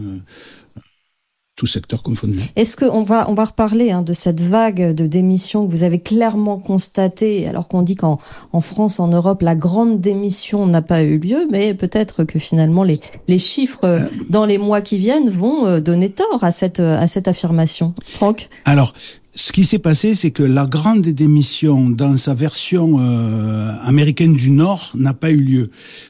tout 1.62 1.68
secteur 1.68 2.02
confondu. 2.02 2.40
Est-ce 2.56 2.76
qu'on 2.76 3.04
va, 3.04 3.30
on 3.30 3.36
va 3.36 3.46
reparler 3.46 3.92
hein, 3.92 4.02
de 4.02 4.14
cette 4.14 4.42
vague 4.42 4.96
de 4.96 5.06
démissions 5.06 5.68
que 5.68 5.70
vous 5.70 5.84
avez 5.84 6.00
clairement 6.00 6.58
constatée, 6.58 7.48
alors 7.48 7.68
qu'on 7.68 7.84
dit 7.84 7.96
qu'en 7.96 8.18
en 8.52 8.62
France, 8.62 9.00
en 9.00 9.10
Europe, 9.10 9.44
la 9.44 9.54
grande 9.54 10.02
démission 10.02 10.66
n'a 10.66 10.82
pas 10.82 11.04
eu 11.04 11.20
lieu, 11.20 11.48
mais 11.52 11.76
peut-être 11.76 12.24
que 12.24 12.40
finalement 12.40 12.82
les, 12.82 13.00
les 13.28 13.38
chiffres 13.38 13.84
euh, 13.84 14.00
dans 14.28 14.48
les 14.48 14.58
mois 14.58 14.82
qui 14.82 14.98
viennent 14.98 15.30
vont 15.30 15.68
euh, 15.68 15.80
donner 15.82 16.10
tort 16.10 16.44
à 16.44 16.50
cette, 16.50 16.80
à 16.80 17.06
cette 17.06 17.28
affirmation? 17.28 17.94
Franck? 18.08 18.50
Alors, 18.66 18.94
ce 19.34 19.54
qui 19.54 19.64
s'est 19.64 19.80
passé, 19.80 20.14
c'est 20.14 20.32
que 20.32 20.44
la 20.44 20.66
grande 20.66 21.08
démission 21.08 21.90
dans 21.90 22.18
sa 22.18 22.34
version 22.34 23.00
euh, 23.00 23.72
américaine 23.82 24.34
du 24.34 24.50
Nord 24.50 24.92
n'a 24.94 25.14
pas 25.14 25.32
eu 25.32 25.38
lieu 25.38 25.68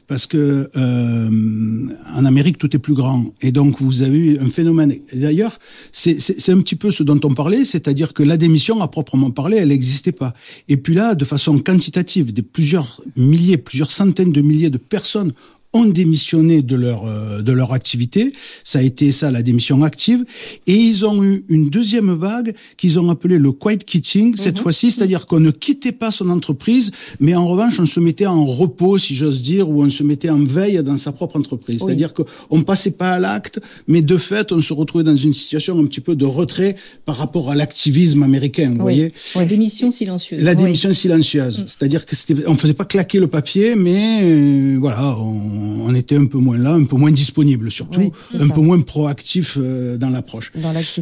parce 0.08 0.26
que 0.26 0.68
euh, 0.74 1.86
en 2.14 2.24
Amérique 2.24 2.58
tout 2.58 2.74
est 2.74 2.80
plus 2.80 2.94
grand 2.94 3.26
et 3.40 3.52
donc 3.52 3.80
vous 3.80 4.02
avez 4.02 4.18
eu 4.18 4.38
un 4.40 4.50
phénomène. 4.50 4.96
D'ailleurs, 5.12 5.58
c'est 5.92 6.48
un 6.48 6.58
petit 6.58 6.74
peu 6.74 6.90
ce 6.90 7.04
dont 7.04 7.20
on 7.22 7.32
parlait, 7.32 7.64
c'est-à-dire 7.64 8.12
que 8.12 8.24
la 8.24 8.36
démission 8.36 8.82
à 8.82 8.88
proprement 8.88 9.30
parler, 9.30 9.58
elle 9.58 9.68
n'existait 9.68 10.12
pas. 10.12 10.34
Et 10.68 10.76
puis 10.76 10.94
là, 10.94 11.14
de 11.14 11.24
façon 11.24 11.58
quantitative, 11.60 12.32
des 12.32 12.42
plusieurs 12.42 13.02
milliers, 13.16 13.56
plusieurs 13.56 13.92
centaines 13.92 14.32
de 14.32 14.40
milliers 14.40 14.70
de 14.70 14.78
personnes 14.78 15.32
ont 15.72 15.84
démissionné 15.84 16.62
de 16.62 16.76
leur 16.76 17.06
euh, 17.06 17.42
de 17.42 17.52
leur 17.52 17.72
activité. 17.72 18.32
Ça 18.64 18.80
a 18.80 18.82
été 18.82 19.10
ça 19.10 19.30
la 19.30 19.42
démission 19.42 19.82
active. 19.82 20.24
Et 20.66 20.74
ils 20.74 21.04
ont 21.04 21.22
eu 21.24 21.44
une 21.48 21.70
deuxième 21.70 22.12
vague 22.12 22.54
qu'ils 22.76 22.98
ont 22.98 23.08
appelé 23.08 23.38
le 23.38 23.52
quiet 23.52 23.78
quitting 23.78 24.36
cette 24.36 24.56
mhm. 24.56 24.62
fois-ci, 24.62 24.90
c'est-à-dire 24.90 25.26
qu'on 25.26 25.40
ne 25.40 25.50
quittait 25.50 25.92
pas 25.92 26.10
son 26.10 26.28
entreprise, 26.28 26.90
mais 27.20 27.34
en 27.34 27.46
revanche 27.46 27.80
on 27.80 27.86
se 27.86 28.00
mettait 28.00 28.26
en 28.26 28.44
repos, 28.44 28.98
si 28.98 29.14
j'ose 29.14 29.42
dire, 29.42 29.68
ou 29.68 29.82
on 29.82 29.90
se 29.90 30.02
mettait 30.02 30.30
en 30.30 30.44
veille 30.44 30.82
dans 30.82 30.96
sa 30.96 31.12
propre 31.12 31.36
entreprise. 31.36 31.80
C'est-à-dire 31.84 32.12
qu'on 32.14 32.62
passait 32.62 32.92
pas 32.92 33.12
à 33.12 33.18
l'acte, 33.18 33.60
mais 33.88 34.02
de 34.02 34.16
fait 34.16 34.52
on 34.52 34.60
se 34.60 34.72
retrouvait 34.72 35.04
dans 35.04 35.16
une 35.16 35.34
situation 35.34 35.78
un 35.78 35.86
petit 35.86 36.00
peu 36.00 36.14
de 36.14 36.24
retrait 36.24 36.76
par 37.04 37.16
rapport 37.16 37.50
à 37.50 37.54
l'activisme 37.54 38.22
américain. 38.22 38.74
Vous 38.74 38.82
voyez 38.82 39.10
La 39.34 39.44
démission 39.44 39.90
silencieuse. 39.90 40.42
La 40.42 40.54
démission 40.54 40.92
silencieuse, 40.92 41.60
mm. 41.60 41.64
c'est-à-dire 41.66 42.06
que 42.06 42.14
c'était, 42.14 42.46
on 42.46 42.56
faisait 42.56 42.74
pas 42.74 42.84
claquer 42.84 43.20
le 43.20 43.26
papier, 43.26 43.74
mais 43.74 44.20
euh, 44.22 44.76
voilà. 44.80 45.16
On, 45.18 45.61
on 45.62 45.94
était 45.94 46.16
un 46.16 46.26
peu 46.26 46.38
moins 46.38 46.58
là, 46.58 46.72
un 46.72 46.84
peu 46.84 46.96
moins 46.96 47.10
disponible 47.12 47.70
surtout, 47.70 48.12
un 48.38 48.48
peu 48.48 48.60
moins 48.60 48.80
proactif 48.80 49.56
euh, 49.60 49.96
dans 49.96 50.10
l'approche. 50.10 50.52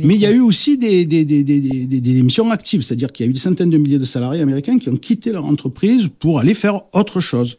Mais 0.02 0.14
il 0.14 0.20
y 0.20 0.26
a 0.26 0.32
eu 0.32 0.40
aussi 0.40 0.78
des, 0.78 1.06
des, 1.06 1.24
des, 1.24 1.42
des, 1.44 1.60
des 1.60 2.00
démissions 2.00 2.50
actives, 2.50 2.82
c'est-à-dire 2.82 3.12
qu'il 3.12 3.26
y 3.26 3.28
a 3.28 3.30
eu 3.30 3.32
des 3.32 3.40
centaines 3.40 3.70
de 3.70 3.78
milliers 3.78 3.98
de 3.98 4.04
salariés 4.04 4.42
américains 4.42 4.78
qui 4.78 4.88
ont 4.88 4.96
quitté 4.96 5.32
leur 5.32 5.44
entreprise 5.44 6.08
pour 6.18 6.38
aller 6.38 6.54
faire 6.54 6.82
autre 6.92 7.20
chose. 7.20 7.58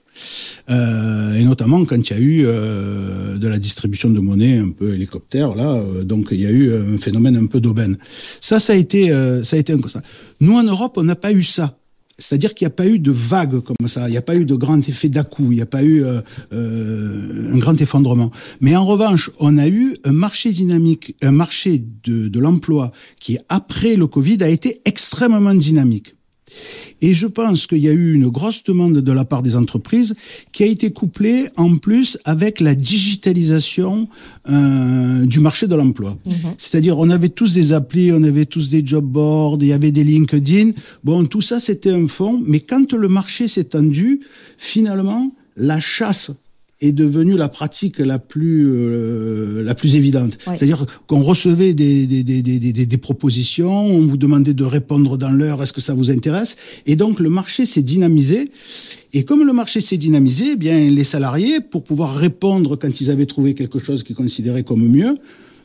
Euh, 0.70 1.36
et 1.36 1.44
notamment 1.44 1.84
quand 1.86 2.10
il 2.10 2.14
y 2.14 2.16
a 2.16 2.20
eu 2.20 2.44
euh, 2.46 3.38
de 3.38 3.48
la 3.48 3.58
distribution 3.60 4.10
de 4.10 4.20
monnaie 4.20 4.58
un 4.58 4.70
peu 4.70 4.94
hélicoptère 4.94 5.56
là, 5.56 5.76
euh, 5.76 6.04
donc 6.04 6.28
il 6.32 6.42
y 6.42 6.46
a 6.46 6.52
eu 6.52 6.74
un 6.74 6.98
phénomène 6.98 7.38
un 7.38 7.46
peu 7.46 7.60
d'aubaine. 7.60 7.98
Ça, 8.42 8.60
ça 8.60 8.74
a 8.74 8.76
été, 8.76 9.10
ça 9.44 9.56
a 9.56 9.60
été 9.60 9.74
un 9.74 9.80
constat. 9.80 10.04
Nous 10.40 10.54
en 10.54 10.64
Europe, 10.64 10.94
on 10.98 11.04
n'a 11.04 11.16
pas 11.16 11.32
eu 11.32 11.44
ça. 11.44 11.78
C'est-à-dire 12.22 12.54
qu'il 12.54 12.66
n'y 12.66 12.72
a 12.72 12.76
pas 12.76 12.88
eu 12.88 13.00
de 13.00 13.12
vague 13.12 13.60
comme 13.62 13.88
ça, 13.88 14.08
il 14.08 14.12
n'y 14.12 14.18
a 14.18 14.22
pas 14.22 14.36
eu 14.36 14.46
de 14.46 14.56
grand 14.56 14.78
effet 14.88 15.10
d'à-coup, 15.10 15.52
il 15.52 15.56
n'y 15.56 15.62
a 15.62 15.66
pas 15.66 15.84
eu 15.84 16.04
euh, 16.04 16.22
euh, 16.54 17.54
un 17.54 17.58
grand 17.58 17.80
effondrement. 17.82 18.32
Mais 18.62 18.76
en 18.76 18.86
revanche, 18.86 19.32
on 19.40 19.58
a 19.58 19.68
eu 19.68 19.98
un 20.06 20.12
marché 20.12 20.52
dynamique, 20.52 21.16
un 21.22 21.32
marché 21.32 21.84
de, 22.04 22.28
de 22.28 22.40
l'emploi 22.40 22.92
qui, 23.20 23.40
après 23.50 23.96
le 23.96 24.08
Covid, 24.08 24.38
a 24.42 24.50
été 24.50 24.82
extrêmement 24.86 25.54
dynamique. 25.54 26.16
Et 27.02 27.14
je 27.14 27.28
pense 27.28 27.66
qu'il 27.66 27.80
y 27.80 27.90
a 27.90 27.94
eu 27.94 28.14
une 28.14 28.28
grosse 28.28 28.64
demande 28.64 29.00
de 29.00 29.12
la 29.12 29.26
part 29.26 29.42
des 29.42 29.56
entreprises 29.56 30.16
qui 30.52 30.64
a 30.64 30.68
été 30.68 30.92
couplée 30.92 31.50
en 31.58 31.78
plus 31.78 32.18
avec 32.26 32.60
la 32.60 32.76
digitalisation 32.76 34.08
euh, 34.50 35.26
du 35.26 35.40
marché 35.40 35.68
de 35.68 35.76
l'emploi. 35.76 36.18
Mhm. 36.26 36.34
C'est-à-dire, 36.58 36.98
on 37.00 37.10
avait 37.10 37.30
tous 37.30 37.54
des 37.54 37.74
applis, 37.74 38.12
on 38.12 38.24
avait 38.24 38.46
tous 38.46 38.70
des 38.70 38.86
job 38.86 39.06
boards, 39.06 39.58
il 39.62 39.68
y 39.68 39.74
avait 39.74 39.92
des 39.92 40.04
LinkedIn. 40.04 40.72
Bon, 41.04 41.26
tout 41.26 41.42
ça, 41.42 41.60
c'était 41.60 41.92
un 41.92 42.08
fond. 42.08 42.42
Mais 42.46 42.60
quand 42.60 42.94
le 42.94 43.08
marché 43.08 43.48
s'est 43.48 43.66
tendu, 43.66 44.22
finalement, 44.58 45.32
la 45.58 45.80
chasse 45.80 46.32
est 46.82 46.92
devenue 46.92 47.38
la 47.38 47.48
pratique 47.48 48.00
la 48.00 48.20
plus 48.20 48.68
euh, 48.70 49.64
la 49.64 49.76
plus 49.76 49.96
évidente. 49.96 50.38
C'est-à-dire 50.46 50.86
qu'on 51.08 51.22
recevait 51.22 51.74
des 51.74 52.08
des, 52.08 52.24
des, 52.24 52.42
des, 52.42 52.86
des, 52.86 52.98
propositions, 52.98 53.86
on 53.86 54.06
vous 54.06 54.18
demandait 54.18 54.54
de 54.54 54.64
répondre 54.64 55.18
dans 55.18 55.30
l'heure, 55.30 55.62
est-ce 55.62 55.74
que 55.74 55.82
ça 55.82 55.94
vous 55.94 56.12
intéresse? 56.12 56.58
Et 56.88 56.96
donc 56.96 57.20
le 57.20 57.30
marché 57.30 57.66
s'est 57.66 57.84
dynamisé. 57.84 58.52
Et 59.14 59.24
comme 59.26 59.46
le 59.46 59.54
marché 59.54 59.82
s'est 59.82 59.98
dynamisé, 59.98 60.52
eh 60.54 60.56
bien 60.56 60.90
les 60.90 61.04
salariés, 61.04 61.60
pour 61.60 61.84
pouvoir 61.84 62.16
répondre 62.16 62.76
quand 62.78 63.02
ils 63.02 63.12
avaient 63.12 63.26
trouvé 63.26 63.54
quelque 63.54 63.80
chose 63.80 64.04
qu'ils 64.04 64.16
considéraient 64.16 64.64
comme 64.64 64.88
mieux, 64.88 65.18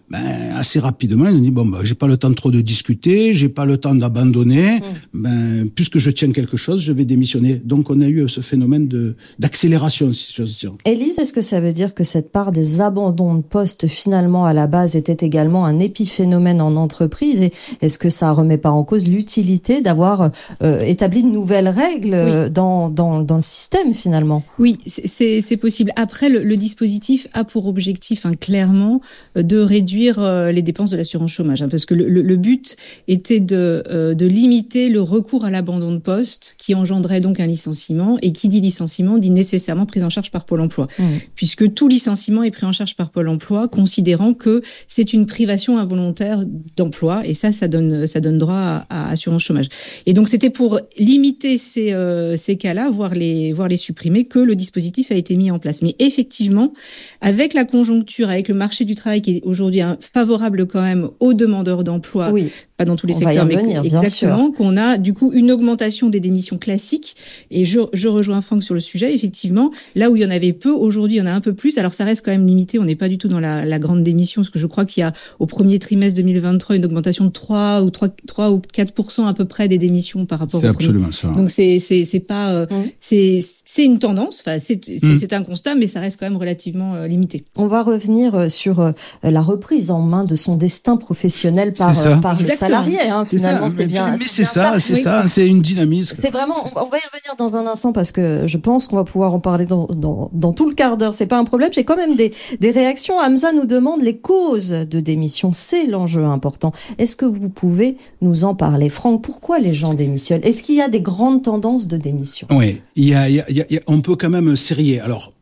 ben, 0.09 0.53
assez 0.55 0.79
rapidement, 0.79 1.27
ils 1.29 1.35
ont 1.35 1.41
dit 1.41 1.51
bon, 1.51 1.67
ben, 1.67 1.81
j'ai 1.83 1.95
pas 1.95 2.07
le 2.07 2.17
temps 2.17 2.33
trop 2.33 2.53
de 2.53 2.61
discuter, 2.61 3.35
j'ai 3.35 3.49
pas 3.49 3.65
le 3.65 3.77
temps 3.77 3.95
d'abandonner. 3.95 4.77
Mm. 4.77 4.83
Ben, 5.15 5.69
puisque 5.75 5.99
je 5.99 6.11
tiens 6.11 6.31
quelque 6.31 6.57
chose, 6.57 6.81
je 6.81 6.93
vais 6.93 7.05
démissionner. 7.05 7.57
Donc, 7.57 7.91
on 7.91 8.01
a 8.01 8.07
eu 8.07 8.29
ce 8.29 8.41
phénomène 8.41 8.87
de 8.87 9.17
d'accélération, 9.39 10.13
si 10.13 10.33
j'ose 10.33 10.59
dire. 10.59 10.73
Élise, 10.85 11.19
est-ce 11.19 11.33
que 11.33 11.41
ça 11.41 11.61
veut 11.61 11.73
dire 11.73 11.93
que 11.93 12.05
cette 12.05 12.31
part 12.31 12.53
des 12.53 12.81
abandons 12.81 13.35
de 13.35 13.43
postes, 13.43 13.89
finalement, 13.89 14.47
à 14.47 14.53
la 14.53 14.69
base, 14.69 14.95
était 14.95 15.27
également 15.27 15.65
un 15.65 15.81
épiphénomène 15.81 16.61
en 16.61 16.75
entreprise? 16.75 17.43
Et 17.43 17.53
est-ce 17.81 17.99
que 17.99 18.09
ça 18.09 18.31
remet 18.31 18.59
pas 18.59 18.71
en 18.71 18.85
cause 18.85 19.09
l'utilité 19.09 19.81
d'avoir 19.81 20.31
euh, 20.63 20.81
établi 20.83 21.25
de 21.25 21.29
nouvelles 21.29 21.69
règles 21.69 22.15
euh, 22.15 22.49
dans, 22.49 22.91
dans, 22.91 23.23
dans 23.23 23.37
le 23.37 23.41
système, 23.41 23.93
finalement? 23.93 24.45
Oui, 24.61 24.79
c'est 24.87 25.57
possible. 25.57 25.91
Après, 25.97 26.29
le, 26.29 26.45
le, 26.45 26.57
dispositif 26.57 27.27
a 27.33 27.45
pour 27.45 27.67
objectif, 27.67 28.25
hein, 28.25 28.33
clairement, 28.39 29.01
euh, 29.37 29.43
de 29.43 29.59
réduire 29.59 29.96
euh, 30.19 30.53
les 30.53 30.63
dépenses 30.63 30.91
de 30.91 30.97
l'assurance 30.97 31.31
chômage, 31.31 31.63
hein, 31.63 31.69
parce 31.69 31.85
que 31.85 31.95
le, 31.95 32.37
but 32.37 32.77
était 33.09 33.41
de, 33.41 33.83
euh, 33.89 34.15
de 34.15 34.27
limiter 34.27 34.89
le 34.89 35.01
recours 35.01 35.45
à 35.45 35.51
l'abandon 35.51 35.93
de 35.93 35.99
poste, 35.99 36.55
qui 36.59 36.75
engendrait 36.75 37.21
donc 37.21 37.41
un 37.41 37.47
licenciement, 37.47 38.19
et 38.23 38.33
qui 38.33 38.49
dit 38.49 38.61
licenciement 38.61 39.19
dit 39.19 39.31
nécessairement 39.31 39.87
prise 39.87 40.05
en 40.05 40.11
charge 40.11 40.31
par 40.31 40.45
Pôle 40.45 40.61
Emploi, 40.61 40.89
mmh. 40.99 41.05
puisque 41.35 41.73
tout 41.75 41.89
licenciement 41.89 42.43
est 42.43 42.51
pris 42.51 42.67
en 42.67 42.73
charge 42.73 42.97
par 42.97 43.11
Pôle 43.11 43.29
Emploi, 43.29 43.69
considérant 43.69 44.35
que 44.35 44.63
c'est 44.89 45.13
une 45.13 45.27
privation 45.27 45.79
involontaire 45.79 46.45
d'emploi, 46.77 47.27
et 47.27 47.35
ça, 47.35 47.53
ça 47.53 47.69
donne, 47.69 48.07
ça 48.07 48.21
donne 48.21 48.39
droit 48.39 48.85
à, 48.89 49.11
assurance 49.11 49.43
chômage. 49.43 49.69
Et 50.07 50.13
donc 50.13 50.29
c'était 50.29 50.51
pour 50.51 50.81
limiter 50.99 51.59
ces, 51.59 51.93
euh, 51.93 52.37
ces 52.37 52.57
cas-là, 52.57 52.91
voire 52.91 53.15
les, 53.15 53.53
voire 53.53 53.69
les 53.69 53.77
supprimer, 53.77 54.25
que 54.25 54.39
le 54.39 54.55
dispositif 54.55 55.11
a 55.11 55.15
été 55.15 55.37
mis 55.37 55.51
en 55.51 55.59
place. 55.59 55.83
Mais 55.83 55.95
effectivement, 55.99 56.73
avec 57.21 57.55
la 57.55 57.65
conjoncture, 57.65 58.29
avec 58.29 58.49
le 58.49 58.55
marché 58.55 58.85
du 58.85 58.95
travail 58.95 59.23
qui 59.23 59.37
est 59.37 59.43
aujourd'hui 59.45 59.81
favorable 60.01 60.67
quand 60.67 60.83
même 60.83 61.09
aux 61.21 61.35
demandeurs 61.35 61.85
d'emploi, 61.85 62.31
oui. 62.33 62.49
pas 62.77 62.85
dans 62.85 62.97
tous 62.97 63.07
les 63.07 63.13
secteurs, 63.13 63.47
mais 63.47 63.77
exactement, 63.85 64.51
qu'on 64.51 64.77
a 64.77 64.99
du 64.99 65.15
coup 65.15 65.33
une 65.33 65.51
augmentation 65.51 66.09
des 66.09 66.21
démissions 66.21 66.59
classiques. 66.59 67.17
Et 67.51 67.65
je, 67.65 67.81
je, 67.93 68.09
rejoins 68.09 68.41
Franck 68.41 68.63
sur 68.63 68.75
le 68.75 68.81
sujet, 68.81 69.15
effectivement, 69.15 69.71
là 69.95 70.11
où 70.11 70.17
il 70.17 70.23
y 70.23 70.27
en 70.27 70.31
avait 70.31 70.53
peu, 70.53 70.71
aujourd'hui 70.71 71.17
il 71.17 71.19
y 71.19 71.23
en 71.23 71.27
a 71.27 71.33
un 71.33 71.41
peu 71.41 71.55
plus. 71.55 71.79
Alors 71.79 71.95
ça 71.95 72.05
reste 72.05 72.25
quand 72.25 72.33
même 72.33 72.47
limité, 72.47 72.79
on 72.79 72.85
n'est 72.85 72.97
pas 72.97 73.09
du 73.09 73.19
tout 73.19 73.29
dans 73.29 73.41
la, 73.41 73.65
la, 73.65 73.79
grande 73.79 74.03
démission, 74.03 74.43
parce 74.43 74.51
que 74.51 74.59
je 74.59 74.67
crois 74.67 74.85
qu'il 74.85 75.03
y 75.03 75.05
a 75.05 75.13
au 75.39 75.47
premier 75.47 75.79
trimestre 75.79 76.17
2023 76.17 76.77
une 76.77 76.85
augmentation 76.85 77.25
de 77.25 77.31
3 77.31 77.83
ou 77.83 77.91
3, 77.91 78.09
3 78.27 78.51
ou 78.51 78.61
4 78.73 78.93
à 79.27 79.35
peu 79.35 79.45
près 79.45 79.69
des 79.69 79.79
démissions 79.79 80.27
par 80.27 80.41
rapport. 80.41 80.61
C'est 80.61 80.67
absolument 80.67 81.13
ça. 81.13 81.29
Donc 81.29 81.51
c'est 81.51 81.79
c'est 81.79 82.21
pas 82.21 82.53
euh, 82.53 82.67
mmh. 82.67 82.85
c'est 83.01 83.41
c'est 83.65 83.85
une 83.85 83.99
tendance, 83.99 84.43
enfin 84.45 84.59
c'est 84.59 84.89
mmh. 84.89 85.19
c'est 85.19 85.33
un 85.33 85.43
constat, 85.43 85.75
mais 85.75 85.87
ça 85.87 86.01
reste 86.01 86.19
quand 86.19 86.27
même 86.27 86.39
relativement 86.39 86.95
euh, 86.95 87.07
limité. 87.07 87.45
On 87.57 87.67
va 87.67 87.83
revenir 87.83 88.35
euh, 88.35 88.49
sur 88.49 88.93
la 89.23 89.43
reprise 89.43 89.76
en 89.91 90.01
main 90.01 90.25
de 90.25 90.37
son 90.37 90.57
destin 90.57 90.97
professionnel 90.97 91.73
par, 91.73 91.95
euh, 92.07 92.17
par 92.17 92.41
le 92.41 92.55
salarié. 92.55 93.01
Hein, 93.09 93.25
finalement, 93.25 93.69
c'est 93.69 93.87
bien. 93.87 94.17
Mais 94.19 94.25
c'est 94.27 94.45
ça, 94.45 94.79
c'est 94.79 94.97
ça, 94.97 95.27
c'est 95.27 95.47
une 95.47 95.63
dynamisme. 95.63 96.17
C'est 96.19 96.31
vraiment. 96.31 96.57
On 96.75 96.87
va 96.87 96.99
y 96.99 97.07
revenir 97.13 97.37
dans 97.39 97.57
un 97.57 97.67
instant 97.67 97.93
parce 97.93 98.13
que 98.13 98.47
je 98.47 98.57
pense 98.57 98.89
qu'on 98.89 98.97
va 98.97 99.05
pouvoir 99.05 99.35
en 99.35 99.41
parler 99.41 99.67
dans, 99.67 99.87
dans, 99.97 100.31
dans 100.33 100.53
tout 100.53 100.69
le 100.69 100.75
quart 100.75 100.97
d'heure. 100.97 101.15
C'est 101.15 101.27
pas 101.27 101.39
un 101.39 101.45
problème. 101.45 101.71
J'ai 101.73 101.85
quand 101.85 101.97
même 101.97 102.17
des, 102.17 102.33
des 102.61 102.71
réactions. 102.71 103.15
Hamza 103.19 103.53
nous 103.53 103.67
demande 103.67 104.03
les 104.03 104.19
causes 104.19 104.71
de 104.71 105.01
démission. 105.01 105.53
C'est 105.53 105.87
l'enjeu 105.87 106.25
important. 106.25 106.73
Est-ce 106.99 107.17
que 107.17 107.27
vous 107.27 107.49
pouvez 107.49 107.97
nous 108.21 108.45
en 108.45 108.55
parler, 108.55 108.89
Franck 108.89 109.23
Pourquoi 109.23 109.59
les 109.59 109.73
gens 109.73 109.95
démissionnent? 109.95 110.43
Est-ce 110.43 110.63
qu'il 110.63 110.77
y 110.77 110.83
a 110.83 110.89
des 110.89 111.01
grandes 111.01 111.43
tendances 111.43 111.87
de 111.87 111.97
démission? 111.97 112.47
Oui, 112.51 112.83
il 112.95 113.09
y 113.09 113.15
a, 113.15 113.29
il 113.29 113.37
y 113.37 113.77
a, 113.77 113.81
on 113.87 114.01
peut 114.01 114.17
quand 114.17 114.31
même 114.31 114.55
serrer. 114.57 115.01
Alors, 115.01 115.33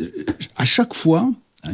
euh, 0.00 0.06
à 0.56 0.64
chaque 0.64 0.94
fois, 0.94 1.30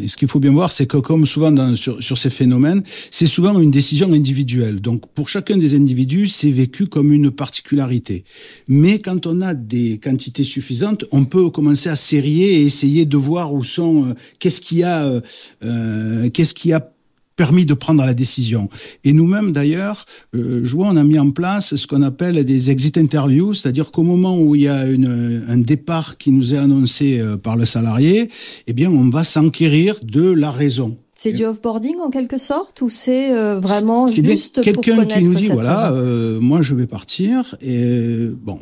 ce 0.06 0.16
qu'il 0.16 0.28
faut 0.28 0.40
bien 0.40 0.52
voir, 0.52 0.70
c'est 0.70 0.86
que 0.86 0.98
comme 0.98 1.24
souvent 1.24 1.50
dans, 1.50 1.74
sur, 1.74 2.02
sur, 2.02 2.18
ces 2.18 2.30
phénomènes, 2.30 2.82
c'est 3.10 3.26
souvent 3.26 3.58
une 3.58 3.70
décision 3.70 4.12
individuelle. 4.12 4.80
Donc 4.80 5.06
pour 5.14 5.28
chacun 5.28 5.56
des 5.56 5.74
individus, 5.74 6.28
c'est 6.28 6.50
vécu 6.50 6.86
comme 6.86 7.12
une 7.12 7.30
particularité. 7.30 8.24
Mais 8.68 8.98
quand 8.98 9.26
on 9.26 9.40
a 9.40 9.54
des 9.54 9.98
quantités 9.98 10.44
suffisantes, 10.44 11.04
on 11.10 11.24
peut 11.24 11.48
commencer 11.50 11.88
à 11.88 11.96
serrer 11.96 12.28
et 12.28 12.62
essayer 12.62 13.06
de 13.06 13.16
voir 13.16 13.54
où 13.54 13.64
sont, 13.64 14.10
euh, 14.10 14.14
qu'est-ce 14.38 14.60
qu'il 14.60 14.78
y 14.78 14.84
a, 14.84 15.06
euh, 15.06 15.20
euh 15.64 16.28
qu'est-ce 16.30 16.52
qu'il 16.54 16.70
y 16.70 16.74
a 16.74 16.92
permis 17.38 17.64
de 17.64 17.72
prendre 17.72 18.04
la 18.04 18.14
décision. 18.14 18.68
Et 19.04 19.12
nous-mêmes, 19.14 19.52
d'ailleurs, 19.52 20.04
euh, 20.34 20.60
je 20.64 20.74
vois, 20.74 20.88
on 20.88 20.96
a 20.96 21.04
mis 21.04 21.18
en 21.18 21.30
place 21.30 21.76
ce 21.76 21.86
qu'on 21.86 22.02
appelle 22.02 22.44
des 22.44 22.70
exit 22.70 22.98
interviews, 22.98 23.54
c'est-à-dire 23.54 23.92
qu'au 23.92 24.02
moment 24.02 24.38
où 24.38 24.56
il 24.56 24.62
y 24.62 24.68
a 24.68 24.86
une, 24.86 25.44
un 25.48 25.56
départ 25.56 26.18
qui 26.18 26.32
nous 26.32 26.52
est 26.52 26.58
annoncé 26.58 27.20
euh, 27.20 27.36
par 27.36 27.56
le 27.56 27.64
salarié, 27.64 28.28
eh 28.66 28.72
bien, 28.72 28.90
on 28.90 29.08
va 29.08 29.22
s'enquérir 29.22 29.94
de 30.02 30.28
la 30.32 30.50
raison. 30.50 30.98
C'est 31.18 31.32
du 31.32 31.44
offboarding 31.44 31.98
en 31.98 32.10
quelque 32.10 32.38
sorte 32.38 32.80
ou 32.80 32.88
c'est 32.88 33.32
euh, 33.32 33.58
vraiment 33.58 34.06
juste 34.06 34.62
quelqu'un 34.62 35.04
qui 35.04 35.20
nous 35.20 35.34
dit 35.34 35.48
voilà, 35.48 35.90
euh, 35.92 36.38
moi 36.38 36.62
je 36.62 36.76
vais 36.76 36.86
partir 36.86 37.56
et 37.60 38.28
bon, 38.40 38.60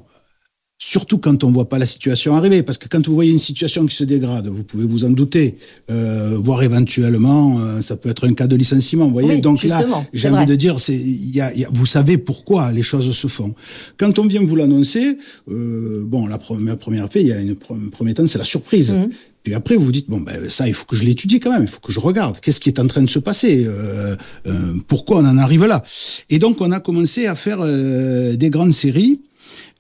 Surtout 0.79 1.19
quand 1.19 1.43
on 1.43 1.51
voit 1.51 1.69
pas 1.69 1.79
la 1.79 1.87
situation 1.87 2.37
arriver, 2.37 2.63
parce 2.63 2.77
que 2.77 2.87
quand 2.87 3.07
vous 3.07 3.15
voyez 3.15 3.33
une 3.33 3.39
situation 3.39 3.87
qui 3.87 3.97
se 3.97 4.05
dégrade, 4.05 4.47
vous 4.47 4.63
pouvez 4.63 4.85
vous 4.85 5.05
en 5.05 5.11
douter, 5.11 5.57
euh, 5.91 6.37
voire 6.39 6.63
éventuellement, 6.63 7.59
euh, 7.61 7.81
ça 7.81 7.97
peut 7.97 8.11
être 8.11 8.29
un 8.29 8.35
cas 8.35 8.47
de 8.47 8.57
licenciement. 8.57 9.07
Vous 9.07 9.13
voyez, 9.13 9.41
donc 9.41 9.63
là, 9.65 9.85
j'ai 10.13 10.29
envie 10.29 10.47
de 10.47 10.55
dire, 10.55 10.79
c'est, 10.79 10.97
y 10.97 11.41
a, 11.41 11.55
y 11.55 11.65
a, 11.65 11.69
vous 11.73 11.87
savez 11.87 12.19
pourquoi 12.19 12.73
les 12.73 12.83
choses 12.83 13.11
se 13.11 13.27
font. 13.27 13.55
Quand 13.97 14.19
on 14.19 14.27
vient 14.27 14.45
vous 14.45 14.57
l'annoncer, 14.57 15.17
euh, 15.51 16.05
bon, 16.05 16.27
la 16.27 16.39
première 16.39 16.77
première 16.77 17.11
fait, 17.11 17.23
il 17.23 17.29
y 17.29 17.33
a 17.33 17.41
une, 17.41 17.57
premier 17.57 18.13
temps, 18.13 18.27
c'est 18.27 18.39
la 18.39 18.45
surprise. 18.45 18.93
Mmh. 18.93 19.09
Puis 19.47 19.55
après, 19.55 19.77
vous 19.77 19.85
vous 19.85 19.93
dites 19.93 20.11
bon 20.11 20.19
ben 20.19 20.51
ça, 20.51 20.67
il 20.67 20.75
faut 20.75 20.87
que 20.87 20.97
je 20.97 21.05
l'étudie 21.05 21.39
quand 21.39 21.53
même, 21.53 21.63
il 21.63 21.69
faut 21.69 21.79
que 21.79 21.93
je 21.93 22.01
regarde 22.01 22.41
qu'est-ce 22.41 22.59
qui 22.59 22.69
est 22.69 22.81
en 22.81 22.89
train 22.89 23.03
de 23.03 23.09
se 23.09 23.21
passer, 23.21 23.65
euh, 23.65 24.17
euh, 24.49 24.75
pourquoi 24.89 25.19
on 25.19 25.25
en 25.25 25.39
arrive 25.39 25.67
là? 25.67 25.85
Et 26.31 26.41
donc 26.41 26.61
on 26.61 26.73
a 26.73 26.81
commencé 26.81 27.29
à 27.29 27.37
faire 27.37 27.59
euh, 27.61 28.35
des 28.35 28.51
grandes 28.51 28.73
séries 28.73 29.21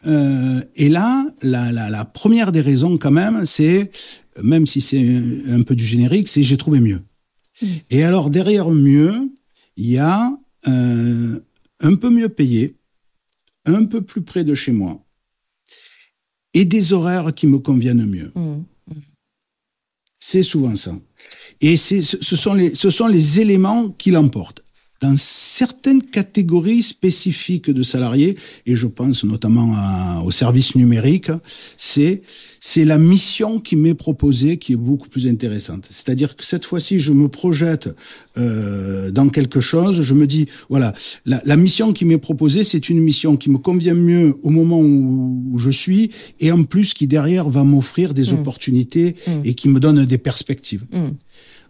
euh, 0.06 0.62
et 0.76 0.88
là, 0.88 1.26
la, 1.42 1.72
la, 1.72 1.90
la, 1.90 2.04
première 2.04 2.52
des 2.52 2.60
raisons 2.60 2.96
quand 2.98 3.10
même, 3.10 3.44
c'est, 3.44 3.90
même 4.42 4.66
si 4.66 4.80
c'est 4.80 5.22
un, 5.48 5.62
peu 5.62 5.74
du 5.74 5.84
générique, 5.84 6.28
c'est 6.28 6.42
j'ai 6.42 6.56
trouvé 6.56 6.80
mieux. 6.80 7.02
Mm. 7.60 7.66
Et 7.90 8.04
alors 8.04 8.30
derrière 8.30 8.70
mieux, 8.70 9.30
il 9.76 9.90
y 9.90 9.98
a 9.98 10.30
euh, 10.68 11.40
un 11.80 11.94
peu 11.96 12.10
mieux 12.10 12.28
payé, 12.28 12.76
un 13.64 13.84
peu 13.84 14.00
plus 14.02 14.22
près 14.22 14.44
de 14.44 14.54
chez 14.54 14.72
moi, 14.72 15.04
et 16.54 16.64
des 16.64 16.92
horaires 16.92 17.34
qui 17.34 17.46
me 17.46 17.58
conviennent 17.58 18.06
mieux. 18.06 18.32
Mm. 18.34 18.62
C'est 20.18 20.42
souvent 20.42 20.76
ça. 20.76 20.96
Et 21.60 21.76
ce, 21.76 22.00
sont 22.00 22.54
les, 22.54 22.74
ce 22.74 22.90
sont 22.90 23.06
les 23.06 23.40
éléments 23.40 23.90
qui 23.90 24.10
l'emportent 24.10 24.64
dans 25.00 25.16
certaines 25.16 26.02
catégories 26.02 26.82
spécifiques 26.82 27.70
de 27.70 27.82
salariés, 27.82 28.36
et 28.66 28.76
je 28.76 28.86
pense 28.86 29.24
notamment 29.24 29.74
à, 29.74 30.22
au 30.24 30.30
service 30.30 30.74
numérique, 30.74 31.30
c'est 31.76 32.22
c'est 32.68 32.84
la 32.84 32.98
mission 32.98 33.60
qui 33.60 33.76
m'est 33.76 33.94
proposée 33.94 34.56
qui 34.56 34.72
est 34.72 34.76
beaucoup 34.76 35.08
plus 35.08 35.28
intéressante. 35.28 35.86
C'est-à-dire 35.88 36.34
que 36.34 36.44
cette 36.44 36.64
fois-ci, 36.64 36.98
je 36.98 37.12
me 37.12 37.28
projette 37.28 37.88
euh, 38.38 39.12
dans 39.12 39.28
quelque 39.28 39.60
chose, 39.60 40.02
je 40.02 40.14
me 40.14 40.26
dis, 40.26 40.46
voilà, 40.68 40.92
la, 41.26 41.40
la 41.44 41.56
mission 41.56 41.92
qui 41.92 42.04
m'est 42.04 42.18
proposée, 42.18 42.64
c'est 42.64 42.88
une 42.88 42.98
mission 42.98 43.36
qui 43.36 43.50
me 43.50 43.58
convient 43.58 43.94
mieux 43.94 44.34
au 44.42 44.50
moment 44.50 44.80
où, 44.80 45.58
je 45.58 45.70
suis, 45.70 46.10
et 46.40 46.50
en 46.50 46.64
plus 46.64 46.92
qui 46.92 47.06
derrière 47.06 47.48
va 47.48 47.62
m'offrir 47.62 48.14
des 48.14 48.32
mmh. 48.32 48.34
opportunités 48.34 49.14
mmh. 49.26 49.30
et 49.44 49.54
qui 49.54 49.68
me 49.68 49.78
donne 49.78 50.04
des 50.04 50.18
perspectives. 50.18 50.84
Mmh. 50.90 51.10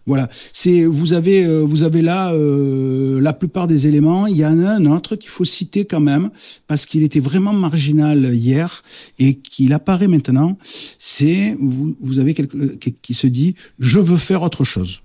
Voilà, 0.07 0.29
c'est 0.53 0.85
vous 0.85 1.15
avez 1.15 1.45
euh, 1.45 1.63
vous 1.63 1.83
avez 1.83 2.01
là 2.01 2.33
euh, 2.33 3.21
la 3.21 3.33
plupart 3.33 3.67
des 3.67 3.89
éléments. 3.89 4.29
Il 4.29 4.37
y 4.37 4.47
en 4.47 4.59
a 4.65 4.71
un 4.71 4.87
autre 4.87 5.17
qu'il 5.17 5.31
faut 5.31 5.45
citer 5.45 5.85
quand 5.85 6.01
même 6.01 6.31
parce 6.69 6.87
qu'il 6.87 7.03
était 7.03 7.21
vraiment 7.21 7.53
marginal 7.53 8.33
hier 8.33 8.85
et 9.19 9.35
qu'il 9.35 9.73
apparaît 9.73 10.07
maintenant. 10.07 10.57
C'est 10.99 11.57
vous 11.59 11.97
vous 12.01 12.21
avez 12.21 12.35
quelque 12.35 12.57
qui 13.03 13.15
se 13.15 13.27
dit 13.27 13.57
je 13.81 13.99
veux 13.99 14.17
faire 14.17 14.43
autre 14.43 14.63
chose. 14.63 15.01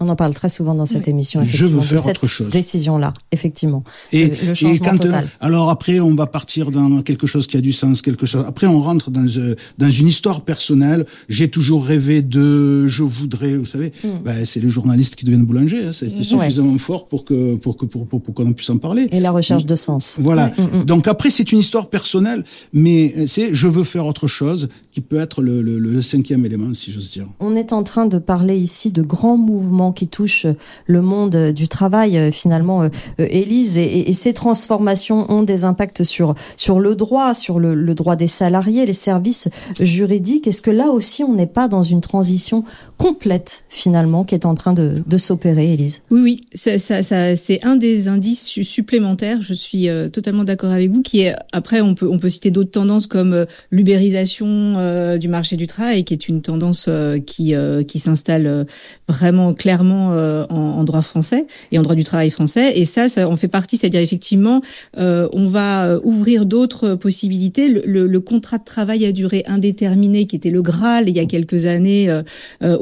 On 0.00 0.08
en 0.08 0.14
parle 0.16 0.32
très 0.32 0.48
souvent 0.48 0.74
dans 0.76 0.86
cette 0.86 1.06
Oui. 1.06 1.10
émission. 1.12 1.42
Je 1.44 1.66
veux 1.66 1.78
de 1.80 1.84
faire 1.84 1.98
cette 1.98 2.18
autre 2.18 2.28
chose. 2.28 2.50
Décision-là, 2.50 3.14
effectivement. 3.32 3.82
Et, 4.12 4.28
Le- 4.28 4.48
le 4.48 4.54
changement 4.54 4.90
quand, 4.90 4.96
total. 4.98 5.24
euh, 5.24 5.28
alors 5.46 5.70
après, 5.70 5.98
on 5.98 6.14
va 6.14 6.26
partir 6.28 6.70
dans 6.70 7.02
quelque 7.02 7.26
chose 7.26 7.48
qui 7.48 7.56
a 7.56 7.60
du 7.60 7.72
sens, 7.72 8.00
quelque 8.00 8.24
chose. 8.24 8.44
Après, 8.46 8.66
on 8.68 8.80
rentre 8.80 9.10
dans 9.10 9.26
euh, 9.26 9.56
dans 9.76 9.90
une 9.90 10.06
histoire 10.06 10.42
personnelle. 10.42 11.04
J'ai 11.28 11.50
toujours 11.50 11.84
rêvé 11.84 12.22
de, 12.22 12.86
je 12.86 13.02
voudrais, 13.02 13.56
vous 13.56 13.66
savez, 13.66 13.92
ben, 14.24 14.44
c'est 14.44 14.60
le 14.60 14.68
journaliste 14.68 15.16
qui 15.16 15.24
devient 15.24 15.38
boulanger. 15.38 15.86
Hein, 15.86 15.92
C'était 15.92 16.22
suffisamment 16.22 16.78
fort 16.78 17.08
pour 17.08 17.24
que 17.24 17.56
pour 17.56 17.76
que 17.76 17.84
pour 17.86 18.06
pour, 18.06 18.20
pour 18.22 18.34
qu'on 18.34 18.52
puisse 18.52 18.70
en 18.70 18.78
parler. 18.78 19.08
Et 19.10 19.18
la 19.20 19.32
recherche 19.32 19.64
de 19.66 19.74
sens. 19.74 20.18
Voilà. 20.22 20.52
Donc 20.86 21.08
après, 21.08 21.30
c'est 21.30 21.50
une 21.50 21.58
histoire 21.58 21.88
personnelle, 21.90 22.44
mais 22.72 23.14
euh, 23.16 23.24
c'est 23.26 23.52
je 23.52 23.66
veux 23.66 23.84
faire 23.84 24.06
autre 24.06 24.28
chose, 24.28 24.68
qui 24.92 25.00
peut 25.00 25.18
être 25.18 25.42
le, 25.42 25.60
le, 25.62 25.78
le 25.80 26.02
cinquième 26.02 26.44
élément, 26.46 26.72
si 26.74 26.92
j'ose 26.92 27.10
dire. 27.10 27.26
On 27.40 27.56
est 27.56 27.72
en 27.72 27.82
train 27.82 28.06
de 28.06 28.18
parler 28.18 28.56
ici 28.56 28.92
de 28.92 29.02
grands 29.02 29.36
mouvements 29.36 29.87
qui 29.92 30.08
touchent 30.08 30.46
le 30.86 31.02
monde 31.02 31.34
euh, 31.34 31.52
du 31.52 31.68
travail. 31.68 32.18
euh, 32.18 32.30
Finalement, 32.30 32.82
euh, 32.82 32.88
euh, 33.20 33.26
Élise, 33.30 33.78
et, 33.78 34.12
ces 34.12 34.32
transformations 34.32 35.30
ont 35.30 35.42
des 35.42 35.64
impacts 35.64 36.02
sur 36.02 36.34
le 36.80 36.94
droit, 36.94 37.34
sur 37.34 37.60
le 37.60 37.94
droit 37.94 38.16
des 38.16 38.26
salariés, 38.26 38.86
les 38.86 38.92
services 38.92 39.48
juridiques. 39.80 40.46
Est-ce 40.46 40.62
que 40.62 40.70
là 40.70 40.88
aussi, 40.88 41.22
on 41.24 41.34
n'est 41.34 41.46
pas 41.46 41.68
dans 41.68 41.82
une 41.82 42.00
transition 42.00 42.64
complète 42.98 43.64
finalement 43.68 44.24
qui 44.24 44.34
est 44.34 44.44
en 44.44 44.54
train 44.54 44.72
de, 44.74 45.02
de 45.06 45.16
s'opérer, 45.18 45.72
Élise 45.72 46.02
Oui, 46.10 46.20
oui, 46.20 46.46
ça, 46.54 46.78
ça, 46.78 47.02
ça, 47.02 47.36
c'est 47.36 47.64
un 47.64 47.76
des 47.76 48.08
indices 48.08 48.44
su- 48.46 48.64
supplémentaires. 48.64 49.40
Je 49.40 49.54
suis 49.54 49.88
euh, 49.88 50.08
totalement 50.08 50.44
d'accord 50.44 50.70
avec 50.72 50.90
vous. 50.90 51.00
Qui 51.02 51.20
est 51.20 51.34
après, 51.52 51.80
on 51.80 51.94
peut 51.94 52.08
on 52.10 52.18
peut 52.18 52.28
citer 52.28 52.50
d'autres 52.50 52.72
tendances 52.72 53.06
comme 53.06 53.32
euh, 53.32 53.44
l'ubérisation 53.70 54.46
euh, 54.78 55.16
du 55.16 55.28
marché 55.28 55.56
du 55.56 55.66
travail, 55.66 56.04
qui 56.04 56.12
est 56.12 56.28
une 56.28 56.42
tendance 56.42 56.88
qui 57.26 57.54
qui 57.86 57.98
s'installe 57.98 58.66
vraiment 59.08 59.54
clairement 59.54 60.08
en, 60.08 60.54
en 60.54 60.84
droit 60.84 61.02
français 61.02 61.46
et 61.72 61.78
en 61.78 61.82
droit 61.82 61.94
du 61.94 62.04
travail 62.04 62.30
français. 62.30 62.72
Et 62.78 62.84
ça, 62.84 63.08
ça 63.08 63.28
en 63.28 63.36
fait 63.36 63.48
partie. 63.48 63.76
C'est-à-dire 63.76 64.00
effectivement, 64.00 64.60
on 64.96 65.46
va 65.48 65.98
ouvrir 66.02 66.46
d'autres 66.46 66.94
possibilités. 66.96 67.68
Le, 67.68 67.82
le, 67.86 68.06
le 68.06 68.20
contrat 68.20 68.58
de 68.58 68.64
travail 68.64 69.06
à 69.06 69.12
durée 69.12 69.44
indéterminée, 69.46 70.26
qui 70.26 70.36
était 70.36 70.50
le 70.50 70.62
Graal 70.62 71.08
il 71.08 71.16
y 71.16 71.20
a 71.20 71.26
quelques 71.26 71.66
années, 71.66 72.12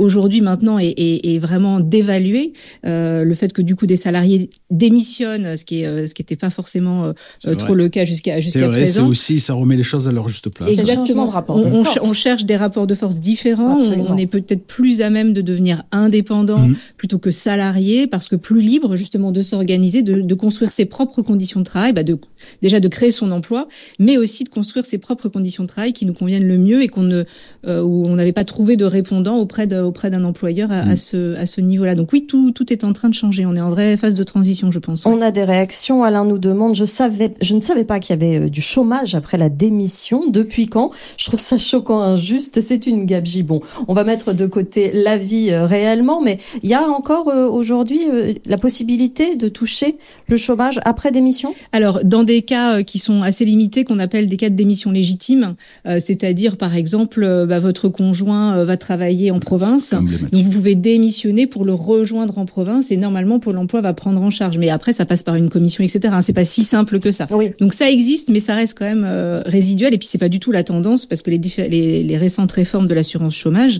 aujourd'hui 0.07 0.41
maintenant 0.41 0.79
est, 0.79 0.95
est, 0.97 1.35
est 1.35 1.39
vraiment 1.39 1.81
dévalué. 1.81 2.53
Euh, 2.87 3.25
le 3.25 3.35
fait 3.35 3.53
que 3.53 3.63
du 3.63 3.75
coup 3.77 3.87
des 3.87 3.97
salariés 3.97 4.51
démissionnent, 4.71 5.57
ce 5.57 5.65
qui 5.65 5.83
est 5.83 5.87
euh, 5.87 6.07
ce 6.07 6.15
qui 6.15 6.23
n'était 6.23 6.37
pas 6.37 6.51
forcément 6.51 7.13
euh, 7.47 7.55
trop 7.57 7.75
le 7.75 7.89
cas 7.89 8.05
jusqu'à 8.05 8.41
vrai, 8.69 8.87
c'est 8.87 8.93
présent. 9.01 9.09
aussi, 9.09 9.41
ça 9.41 9.55
remet 9.55 9.77
les 9.77 9.83
choses 9.83 10.07
à 10.09 10.13
leur 10.13 10.29
juste 10.29 10.53
place. 10.55 10.69
Exactement. 10.69 11.27
rapport 11.27 11.57
on, 11.57 11.61
de 11.61 11.67
on 11.67 11.85
force. 11.85 11.95
ch- 11.95 12.05
on 12.11 12.13
cherche 12.13 12.45
des 12.45 12.57
rapports 12.57 12.87
de 12.87 12.95
force 12.95 13.19
différents. 13.21 13.75
On, 13.75 13.77
Absolument. 13.77 14.07
on 14.11 14.17
est 14.17 14.27
peut-être 14.27 14.67
plus 14.67 15.01
à 15.01 15.11
même 15.11 15.33
de 15.33 15.41
devenir 15.41 15.83
indépendant 15.93 16.59
Mhm. 16.59 16.77
plutôt 16.97 17.19
que 17.19 17.31
salarié, 17.31 18.07
parce 18.07 18.29
que 18.29 18.37
plus 18.37 18.61
libre 18.61 18.97
justement 18.97 19.33
de 19.33 19.43
s'organiser, 19.43 20.03
de, 20.03 20.21
de 20.21 20.35
construire 20.35 20.73
ses 20.73 20.85
propres 20.87 21.23
conditions 21.23 21.61
de 21.61 21.65
travail, 21.65 21.93
bah 21.93 22.03
de, 22.03 22.19
déjà 22.63 22.81
de 22.81 22.89
créer 22.89 23.11
son 23.11 23.31
emploi, 23.33 23.69
mais 23.99 24.17
aussi 24.17 24.45
de 24.45 24.49
construire 24.49 24.85
ses 24.87 24.99
propres 24.99 25.29
conditions 25.29 25.63
de 25.65 25.69
travail 25.69 25.93
qui 25.93 26.07
nous 26.07 26.13
conviennent 26.15 26.47
le 26.47 26.59
mieux 26.59 26.83
et 26.83 26.89
qu'on 26.89 27.03
ne 27.03 27.25
euh, 27.67 27.83
où 27.83 28.05
on 28.07 28.15
n'avait 28.15 28.33
pas 28.33 28.45
trouvé 28.45 28.77
de 28.77 28.85
répondant 28.85 29.37
auprès 29.39 29.67
de, 29.67 29.79
auprès 29.81 29.96
d'un 30.11 30.25
employeur 30.25 30.71
à, 30.71 30.81
à 30.81 30.97
ce 30.97 31.35
à 31.37 31.47
ce 31.47 31.61
niveau-là. 31.61 31.95
Donc 31.95 32.12
oui, 32.12 32.26
tout 32.26 32.50
tout 32.53 32.73
est 32.73 32.85
en 32.85 32.93
train 32.93 33.09
de 33.09 33.15
changer. 33.15 33.47
On 33.47 33.55
est 33.55 33.61
en 33.61 33.71
vraie 33.71 33.97
phase 33.97 34.15
de 34.15 34.23
transition, 34.23 34.71
je 34.71 34.79
pense. 34.79 35.07
On 35.07 35.21
a 35.21 35.31
des 35.31 35.45
réactions. 35.45 36.05
Alain 36.05 36.25
nous 36.25 36.38
demande, 36.38 36.75
je 36.75 36.85
savais, 36.85 37.35
je 37.41 37.55
ne 37.55 37.61
savais 37.61 37.85
pas 37.85 37.99
qu'il 38.00 38.11
y 38.11 38.25
avait 38.25 38.47
euh, 38.47 38.49
du 38.49 38.62
chômage 38.62 39.15
après 39.15 39.38
la 39.38 39.49
démission. 39.49 40.29
Depuis 40.29 40.67
quand? 40.67 40.91
Je 41.17 41.26
trouve 41.26 41.41
ça 41.41 41.59
choquant, 41.59 42.00
injuste. 42.00 42.61
C'est 42.61 42.87
une 42.87 43.05
gabegie. 43.05 43.43
Bon, 43.43 43.61
on 43.88 43.95
va 43.95 44.05
mettre 44.05 44.33
de 44.33 44.47
côté 44.47 44.91
la 44.93 45.17
vie 45.17 45.50
euh, 45.50 45.67
réellement, 45.67 46.21
mais 46.23 46.38
il 46.62 46.71
y 46.71 46.75
a 46.75 46.87
encore 46.88 47.29
euh, 47.29 47.49
aujourd'hui 47.49 48.00
euh, 48.12 48.33
la 48.47 48.59
possibilité 48.59 49.37
de 49.37 49.49
toucher 49.49 49.97
le 50.29 50.37
chômage 50.37 50.81
après 50.85 51.11
démission? 51.12 51.55
Alors, 51.73 52.00
dans 52.05 52.23
des 52.23 52.43
cas 52.43 52.79
euh, 52.79 52.83
qui 52.83 52.99
sont 52.99 53.23
assez 53.23 53.45
limités, 53.45 53.85
qu'on 53.85 53.99
appelle 53.99 54.26
des 54.29 54.37
cas 54.37 54.50
de 54.50 54.55
démission 54.55 54.91
légitime, 54.91 55.55
euh, 55.87 55.99
c'est-à-dire, 56.05 56.57
par 56.57 56.75
exemple, 56.75 57.23
euh, 57.23 57.47
bah, 57.47 57.59
votre 57.59 57.88
conjoint 57.88 58.57
euh, 58.57 58.65
va 58.65 58.76
travailler 58.76 59.31
en 59.31 59.41
province, 59.41 59.86
Donc 59.93 60.43
vous 60.45 60.50
pouvez 60.50 60.75
démissionner 60.75 61.47
pour 61.47 61.64
le 61.64 61.73
rejoindre 61.75 62.38
en 62.38 62.47
province, 62.47 62.90
et 62.90 62.97
normalement, 62.97 63.38
Pôle 63.38 63.57
emploi 63.59 63.81
va 63.81 63.93
prendre 63.95 64.21
en 64.23 64.31
charge. 64.31 64.59
Mais 64.59 64.69
après, 64.71 64.93
ça 64.93 65.05
passe 65.05 65.23
par 65.23 65.35
une 65.37 65.49
commission, 65.49 65.85
etc. 65.85 66.14
C'est 66.23 66.33
pas 66.33 66.45
si 66.45 66.64
simple 66.64 67.00
que 67.00 67.12
ça. 67.12 67.26
Oui. 67.31 67.50
Donc 67.61 67.75
ça 67.75 67.90
existe, 67.90 68.31
mais 68.31 68.40
ça 68.40 68.54
reste 68.54 68.76
quand 68.78 68.84
même 68.84 69.04
euh, 69.04 69.43
résiduel. 69.47 69.95
Et 69.95 69.99
puis 69.99 70.08
c'est 70.11 70.19
pas 70.19 70.28
du 70.28 70.41
tout 70.41 70.52
la 70.52 70.65
tendance, 70.65 71.06
parce 71.06 71.23
que 71.23 71.30
les, 71.30 71.39
diffé- 71.39 71.69
les, 71.69 72.02
les 72.02 72.17
récentes 72.17 72.52
réformes 72.52 72.87
de 72.89 72.95
l'assurance 72.95 73.34
chômage 73.34 73.78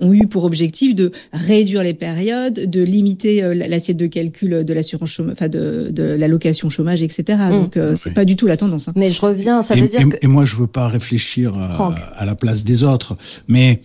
ont 0.00 0.12
eu 0.12 0.26
pour 0.26 0.44
objectif 0.44 0.94
de 0.94 1.10
réduire 1.32 1.82
les 1.82 1.94
périodes, 1.94 2.54
de 2.70 2.82
limiter 2.82 3.42
euh, 3.42 3.54
l'assiette 3.54 3.96
de 3.96 4.06
calcul 4.06 4.64
de 4.64 4.72
l'assurance 4.74 5.10
chômage, 5.10 5.34
enfin 5.38 5.48
de, 5.48 5.88
de 5.90 6.02
l'allocation 6.02 6.68
chômage, 6.70 7.02
etc. 7.02 7.38
Donc 7.50 7.76
euh, 7.76 7.94
c'est 7.96 8.10
Oui. 8.10 8.14
pas 8.14 8.24
du 8.24 8.36
tout 8.36 8.46
la 8.46 8.56
tendance. 8.56 8.88
hein. 8.88 8.92
Mais 8.96 9.10
je 9.10 9.20
reviens, 9.20 9.62
ça 9.62 9.74
et, 9.76 9.80
veut 9.80 9.88
dire 9.88 10.00
et- 10.00 10.08
que 10.08 10.16
et 10.20 10.26
moi, 10.26 10.44
je 10.44 10.56
veux 10.56 10.66
pas 10.66 10.86
réfléchir 10.88 11.56
à, 11.56 11.72
Franck. 11.72 11.96
à 12.14 12.24
la 12.26 12.34
place 12.34 12.62
des 12.64 12.84
autres, 12.84 13.16
mais 13.48 13.80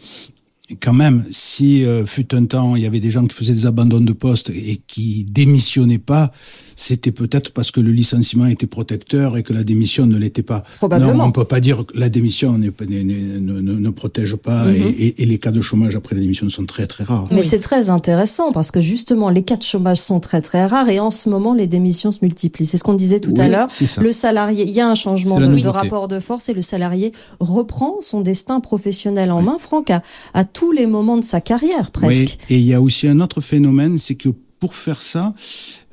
quand 0.80 0.94
même, 0.94 1.26
si 1.32 1.84
euh, 1.86 2.06
fut 2.06 2.34
un 2.36 2.46
temps, 2.46 2.76
il 2.76 2.84
y 2.84 2.86
avait 2.86 3.00
des 3.00 3.12
gens 3.12 3.26
qui 3.26 3.36
faisaient 3.36 3.54
des 3.54 3.66
abandons 3.66 4.00
de 4.00 4.14
poste 4.14 4.50
et 4.50 4.82
qui 4.88 5.26
démissionnaient 5.30 5.98
pas, 5.98 6.32
c'était 6.76 7.12
peut-être 7.12 7.52
parce 7.52 7.72
que 7.72 7.80
le 7.80 7.92
licenciement 7.92 8.46
était 8.46 8.68
protecteur 8.68 9.38
et 9.38 9.44
que 9.44 9.54
la 9.54 9.64
démission 9.64 10.06
ne 10.06 10.18
l'était 10.18 10.44
pas. 10.44 10.64
Probablement. 10.78 11.14
Non, 11.14 11.24
on 11.26 11.32
peut 11.32 11.46
pas 11.46 11.60
dire 11.60 11.86
que 11.86 11.98
la 11.98 12.10
démission 12.10 12.58
ne, 12.58 12.70
ne, 12.90 13.62
ne 13.62 13.90
protège 13.90 14.36
pas 14.36 14.66
Mhm. 14.66 14.76
et, 14.76 14.80
et- 15.08 15.24
et 15.24 15.26
les 15.26 15.38
cas 15.40 15.52
de 15.52 15.62
chômage 15.62 15.96
après 15.96 16.16
la 16.16 16.22
démission 16.22 16.50
sont 16.50 16.66
très 16.66 16.88
très 16.88 17.04
rares. 17.04 17.28
Mais 17.32 17.42
Oui. 17.42 17.48
c'est 17.48 17.60
très 17.60 17.90
intéressant 17.90 18.52
parce 18.52 18.72
que 18.72 18.80
justement 18.80 19.30
les 19.30 19.44
cas 19.44 19.58
de 19.58 19.64
chômage 19.64 19.98
sont 19.98 20.20
très 20.20 20.42
très 20.42 20.66
rares 20.66 20.90
et 20.90 21.00
en 21.00 21.12
ce 21.12 21.30
moment 21.30 21.54
les 21.54 21.68
démissions 21.68 22.12
se 22.12 22.20
multiplient. 22.22 22.66
C'est 22.66 22.78
ce 22.78 22.84
qu'on 22.84 22.94
disait 22.94 23.20
tout 23.20 23.34
à 23.38 23.48
l'heure. 23.48 23.68
Le 24.00 24.12
salarié, 24.12 24.64
il 24.64 24.72
y 24.72 24.80
a 24.80 24.88
un 24.88 24.96
changement 24.96 25.40
de, 25.40 25.68
rapport 25.68 26.08
de 26.08 26.20
force 26.20 26.50
et 26.50 26.54
le 26.54 26.62
salarié 26.62 27.12
reprend 27.40 27.98
son 28.02 28.22
destin 28.22 28.60
professionnel 28.60 29.32
en 29.32 29.42
main, 29.42 29.58
Franck, 29.60 29.90
à, 29.92 30.02
à 30.34 30.44
tous 30.62 30.71
les 30.71 30.86
moments 30.86 31.17
de 31.17 31.24
sa 31.24 31.41
carrière 31.41 31.89
presque. 31.89 32.38
Oui, 32.50 32.56
et 32.56 32.58
il 32.60 32.65
y 32.67 32.74
a 32.76 32.82
aussi 32.82 33.08
un 33.08 33.19
autre 33.19 33.41
phénomène, 33.41 33.97
c'est 33.97 34.13
que 34.13 34.30
pour 34.60 34.76
faire 34.76 35.02
ça, 35.02 35.34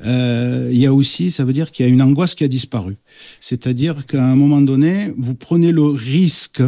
euh, 0.05 0.69
il 0.71 0.79
y 0.79 0.85
a 0.85 0.93
aussi, 0.93 1.31
ça 1.31 1.43
veut 1.47 1.55
dire 1.55 1.71
qu'il 1.71 1.87
y 1.87 1.89
a 1.89 1.91
une 1.91 2.03
angoisse 2.03 2.35
qui 2.35 2.45
a 2.45 2.49
disparu. 2.49 2.97
C'est-à-dire 3.41 4.05
qu'à 4.05 4.23
un 4.23 4.37
moment 4.37 4.61
donné, 4.61 5.15
vous 5.17 5.35
prenez 5.35 5.73
le 5.73 5.85
risque 5.85 6.61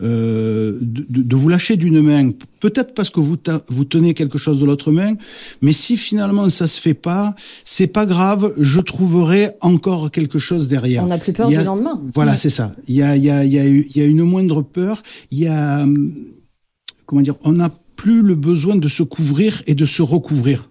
euh, 0.00 0.78
de, 0.80 1.36
vous 1.36 1.50
lâcher 1.50 1.76
d'une 1.76 2.00
main, 2.00 2.30
peut-être 2.60 2.94
parce 2.94 3.10
que 3.10 3.20
vous, 3.20 3.36
vous 3.68 3.84
tenez 3.84 4.14
quelque 4.14 4.38
chose 4.38 4.58
de 4.60 4.64
l'autre 4.64 4.90
main, 4.92 5.12
mais 5.60 5.72
si 5.72 5.98
finalement 5.98 6.48
ça 6.48 6.66
se 6.66 6.80
fait 6.80 6.94
pas, 6.94 7.34
c'est 7.66 7.86
pas 7.98 8.06
grave, 8.06 8.54
je 8.56 8.80
trouverai 8.80 9.50
encore 9.60 10.10
quelque 10.10 10.38
chose 10.38 10.68
derrière. 10.68 11.04
On 11.04 11.08
n'a 11.08 11.18
plus 11.18 11.34
peur 11.34 11.48
a- 11.48 11.50
du 11.50 11.62
lendemain. 11.62 12.00
Voilà, 12.14 12.30
Ouais. 12.32 12.38
c'est 12.38 12.54
ça. 12.58 12.74
Il 12.88 12.94
y 12.94 13.02
a, 13.02 13.14
il 13.14 13.24
y, 13.24 13.30
a, 13.30 13.44
il 13.44 13.52
y, 13.52 13.58
a, 13.58 13.66
eu- 13.66 13.86
il 13.94 14.00
y 14.00 14.02
a 14.02 14.06
une 14.06 14.22
moindre 14.22 14.62
peur. 14.62 15.02
Il 15.30 15.38
y 15.40 15.48
a, 15.48 15.82
hum, 15.82 16.14
comment 17.12 17.20
dire, 17.20 17.36
on 17.44 17.52
n'a 17.52 17.70
plus 17.94 18.22
le 18.22 18.34
besoin 18.34 18.74
de 18.74 18.88
se 18.88 19.02
couvrir 19.02 19.62
et 19.66 19.74
de 19.74 19.84
se 19.84 20.00
recouvrir. 20.00 20.70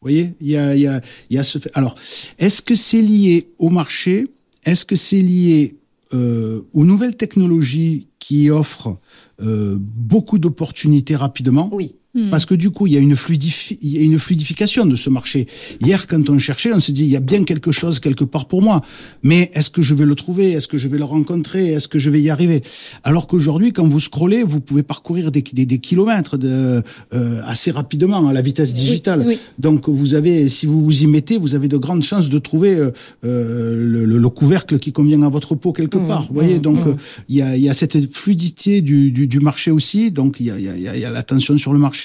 Vous 0.00 0.08
voyez, 0.08 0.32
il 0.40 0.48
y 0.48 0.56
a, 0.56 0.74
il 0.74 0.80
y 0.80 0.86
a, 0.86 1.02
il 1.28 1.36
y 1.36 1.38
a 1.38 1.42
ce 1.42 1.58
fait. 1.58 1.70
Alors, 1.74 1.96
est-ce 2.38 2.62
que 2.62 2.74
c'est 2.74 3.02
lié 3.02 3.48
au 3.58 3.68
marché? 3.68 4.26
Est-ce 4.64 4.86
que 4.86 4.96
c'est 4.96 5.20
lié 5.20 5.76
euh, 6.14 6.62
aux 6.72 6.86
nouvelles 6.86 7.14
technologies 7.14 8.08
qui 8.18 8.48
offrent 8.48 8.96
euh, 9.42 9.76
beaucoup 9.78 10.38
d'opportunités 10.38 11.14
rapidement? 11.14 11.68
Oui. 11.74 11.94
Parce 12.30 12.44
que 12.44 12.54
du 12.54 12.70
coup, 12.70 12.86
il 12.86 12.92
y 12.92 12.96
a 12.98 13.00
une 13.00 13.14
fluidifi- 13.14 13.78
il 13.80 13.96
y 13.96 13.98
a 13.98 14.02
une 14.02 14.18
fluidification 14.18 14.84
de 14.84 14.96
ce 14.96 15.08
marché. 15.08 15.46
Hier, 15.80 16.06
quand 16.06 16.28
on 16.28 16.38
cherchait, 16.38 16.72
on 16.74 16.80
se 16.80 16.92
dit, 16.92 17.04
il 17.04 17.10
y 17.10 17.16
a 17.16 17.20
bien 17.20 17.42
quelque 17.44 17.72
chose 17.72 18.00
quelque 18.00 18.24
part 18.24 18.46
pour 18.48 18.60
moi. 18.60 18.82
Mais 19.22 19.50
est-ce 19.54 19.70
que 19.70 19.80
je 19.80 19.94
vais 19.94 20.04
le 20.04 20.14
trouver? 20.14 20.52
Est-ce 20.52 20.68
que 20.68 20.76
je 20.76 20.88
vais 20.88 20.98
le 20.98 21.04
rencontrer? 21.04 21.68
Est-ce 21.72 21.88
que 21.88 21.98
je 21.98 22.10
vais 22.10 22.20
y 22.20 22.28
arriver? 22.28 22.60
Alors 23.02 23.26
qu'aujourd'hui, 23.26 23.72
quand 23.72 23.86
vous 23.86 23.98
scrollez, 24.00 24.42
vous 24.42 24.60
pouvez 24.60 24.82
parcourir 24.82 25.30
des, 25.32 25.40
des, 25.40 25.64
des 25.64 25.78
kilomètres 25.78 26.36
de, 26.36 26.82
euh, 27.14 27.40
assez 27.46 27.70
rapidement 27.70 28.28
à 28.28 28.32
la 28.34 28.42
vitesse 28.42 28.74
digitale. 28.74 29.24
oui. 29.26 29.38
Donc, 29.58 29.88
vous 29.88 30.12
avez, 30.14 30.50
si 30.50 30.66
vous 30.66 30.82
vous 30.84 31.02
y 31.02 31.06
mettez, 31.06 31.38
vous 31.38 31.54
avez 31.54 31.68
de 31.68 31.78
grandes 31.78 32.02
chances 32.02 32.28
de 32.28 32.38
trouver 32.38 32.74
euh, 32.74 32.90
euh, 33.24 33.74
le, 33.90 34.04
le- 34.04 34.18
le 34.18 34.28
couvercle 34.28 34.78
qui 34.78 34.92
convient 34.92 35.22
à 35.22 35.28
votre 35.30 35.54
peau 35.54 35.72
quelque 35.72 35.96
Mmh, 35.98 36.06
part. 36.08 36.26
Vous 36.28 36.34
voyez, 36.34 36.58
mmh, 36.58 36.62
donc 36.62 36.84
mmh. 36.84 36.88
euh, 36.90 36.94
il 37.30 37.36
y, 37.36 37.42
a, 37.42 37.56
y 37.56 37.68
a 37.70 37.74
cette 37.74 38.14
fluidité 38.14 38.82
du, 38.82 39.10
du, 39.12 39.26
du 39.26 39.40
marché 39.40 39.70
aussi. 39.70 40.10
Donc, 40.10 40.36
il 40.40 40.46
y 40.46 40.50
a, 40.50 40.58
y 40.58 40.68
a, 40.88 40.96
y 40.96 41.04
a 41.04 41.10
la 41.10 41.22
tension 41.22 41.56
sur 41.56 41.72
le 41.72 41.78
marché 41.78 42.01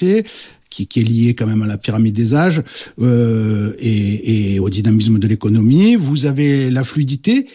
qui, 0.70 0.82
est 0.82 1.02
liée 1.02 1.34
quand 1.34 1.46
même 1.46 1.62
à 1.62 1.66
la 1.66 1.78
pyramide 1.78 2.14
des 2.14 2.34
âges 2.34 2.62
euh, 3.00 3.74
et, 3.78 4.58
au 4.60 4.70
dynamisme 4.70 5.18
de 5.18 5.26
l'économie. 5.26 5.96
Vous 5.96 6.26
avez 6.26 6.70
la 6.70 6.84
fluidité. 6.84 7.46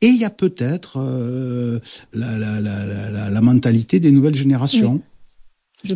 Et 0.00 0.08
il 0.08 0.20
y 0.20 0.24
a 0.24 0.30
peut-être 0.30 0.98
euh, 0.98 1.78
la 2.12 3.40
mentalité 3.40 4.00
des 4.00 4.10
nouvelles 4.10 4.34
générations. 4.34 5.00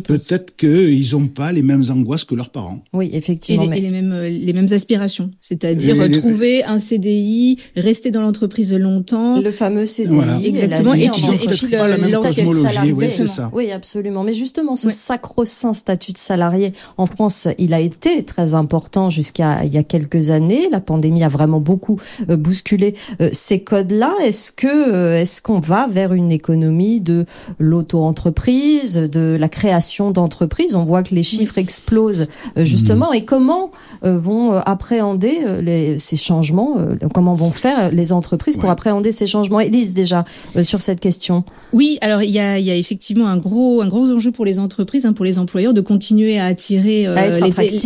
Peut-être 0.03 0.55
qu'ils 0.55 1.11
n'ont 1.13 1.27
pas 1.27 1.51
les 1.51 1.61
mêmes 1.61 1.83
angoisses 1.89 2.23
que 2.23 2.35
leurs 2.35 2.49
parents. 2.49 2.79
Oui, 2.93 3.09
effectivement. 3.13 3.63
Et 3.63 3.67
les, 3.69 3.77
et 3.77 3.81
les 3.81 3.89
mêmes, 3.89 4.21
les 4.21 4.53
mêmes 4.53 4.67
aspirations, 4.71 5.31
c'est-à-dire 5.41 5.95
trouver 6.19 6.63
un 6.63 6.79
CDI, 6.79 7.57
rester 7.75 8.11
dans 8.11 8.21
l'entreprise 8.21 8.73
longtemps. 8.73 9.41
Le 9.41 9.51
fameux 9.51 9.85
CDI. 9.85 10.15
Voilà. 10.15 10.39
Exactement. 10.43 10.93
Et, 10.93 11.03
Et 11.05 11.09
puis, 11.09 11.23
et 11.43 11.47
puis 11.47 11.67
pas 11.71 11.87
la 11.87 11.97
même 11.97 12.09
statut 12.09 12.41
de 12.41 12.45
cosmologie, 12.45 12.61
salarié. 12.67 12.91
oui, 12.93 13.05
c'est 13.09 13.27
ça. 13.27 13.49
Oui, 13.53 13.71
absolument. 13.71 14.23
Mais 14.23 14.33
justement, 14.33 14.75
ce 14.75 14.87
Ouais. 14.87 14.93
sacro-saint 14.93 15.73
statut 15.73 16.11
de 16.13 16.17
salarié 16.17 16.73
en 16.97 17.05
France, 17.05 17.47
il 17.57 17.73
a 17.73 17.79
été 17.79 18.23
très 18.23 18.53
important 18.53 19.09
jusqu'à 19.09 19.63
il 19.65 19.73
y 19.73 19.77
a 19.77 19.83
quelques 19.83 20.29
années. 20.29 20.67
La 20.71 20.79
pandémie 20.81 21.23
a 21.23 21.27
vraiment 21.29 21.59
beaucoup 21.59 21.97
euh, 22.29 22.37
bousculé 22.37 22.93
euh, 23.21 23.29
ces 23.31 23.61
codes-là. 23.61 24.13
Est-ce 24.23 24.51
que 24.51 24.67
euh, 24.67 25.21
est-ce 25.21 25.41
qu'on 25.41 25.59
va 25.59 25.87
vers 25.87 26.13
une 26.13 26.31
économie 26.31 27.01
de 27.01 27.25
l'auto-entreprise, 27.59 28.95
de 28.95 29.37
la 29.39 29.49
création 29.49 29.78
d'entreprises 30.13 30.75
On 30.75 30.83
voit 30.85 31.03
que 31.03 31.15
les 31.15 31.23
chiffres 31.23 31.57
explosent 31.57 32.27
euh, 32.57 32.63
justement. 32.65 33.13
Et 33.13 33.25
comment 33.25 33.71
euh, 34.03 34.17
vont 34.17 34.53
euh, 34.53 34.59
appréhender 34.65 35.37
les, 35.61 35.97
ces 35.99 36.15
changements 36.15 36.75
Comment 37.13 37.35
vont 37.35 37.51
faire 37.51 37.91
les 37.91 38.11
entreprises 38.13 38.55
pour 38.55 38.65
Ouais. 38.65 38.71
appréhender 38.71 39.11
ces 39.11 39.27
changements? 39.27 39.59
Élise, 39.59 39.93
déjà 39.93 40.23
sur 40.63 40.81
cette 40.81 40.99
question. 40.99 41.43
Oui, 41.73 41.97
alors 42.01 42.21
il 42.23 42.31
y 42.31 42.39
a, 42.39 42.59
il 42.59 42.65
y 42.65 42.71
a 42.71 42.75
effectivement 42.75 43.27
un 43.27 43.37
gros, 43.37 43.81
un 43.81 43.87
gros 43.87 44.09
enjeu 44.11 44.31
pour 44.31 44.45
les 44.45 44.59
entreprises, 44.59 45.05
hein, 45.05 45.13
pour 45.13 45.25
les 45.25 45.37
employeurs, 45.39 45.73
de 45.73 45.81
continuer 45.81 46.39
à 46.39 46.45
attirer 46.45 47.07
euh, 47.07 47.15
À 47.15 47.27
être 47.27 47.39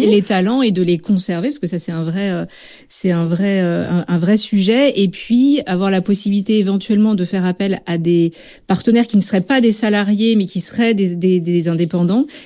les, 0.06 0.22
talents 0.22 0.62
et 0.62 0.72
de 0.72 0.82
les 0.82 0.98
conserver, 0.98 1.50
parce 1.50 1.60
que 1.60 1.68
ça 1.68 1.80
c'est 1.80 1.92
un 1.92 2.04
vrai, 2.04 2.32
euh, 2.32 2.46
c'est 2.90 3.12
un 3.12 3.26
vrai, 3.26 3.62
euh, 3.62 3.90
un, 3.90 4.06
un 4.08 4.18
vrai 4.18 4.38
sujet. 4.38 5.00
Et 5.00 5.08
puis 5.08 5.62
avoir 5.66 5.92
la 5.92 6.02
possibilité 6.02 6.60
éventuellement 6.60 7.16
de 7.16 7.26
faire 7.26 7.46
appel 7.46 7.82
à 7.86 7.98
des 7.98 8.32
partenaires 8.68 9.08
qui 9.08 9.18
ne 9.18 9.22
seraient 9.22 9.42
pas 9.42 9.62
des 9.62 9.72
salariés, 9.72 10.36
mais 10.36 10.46
qui 10.46 10.60
seraient 10.60 10.94
des, 10.94 11.16
des, 11.16 11.40
des 11.40 11.68
indépendants. 11.68 11.83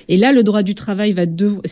Et 0.08 0.16
là, 0.16 0.32
le 0.32 0.42
droit 0.42 0.62
du 0.62 0.74
travail 0.74 1.12
va 1.12 1.26
devoir, 1.26 1.62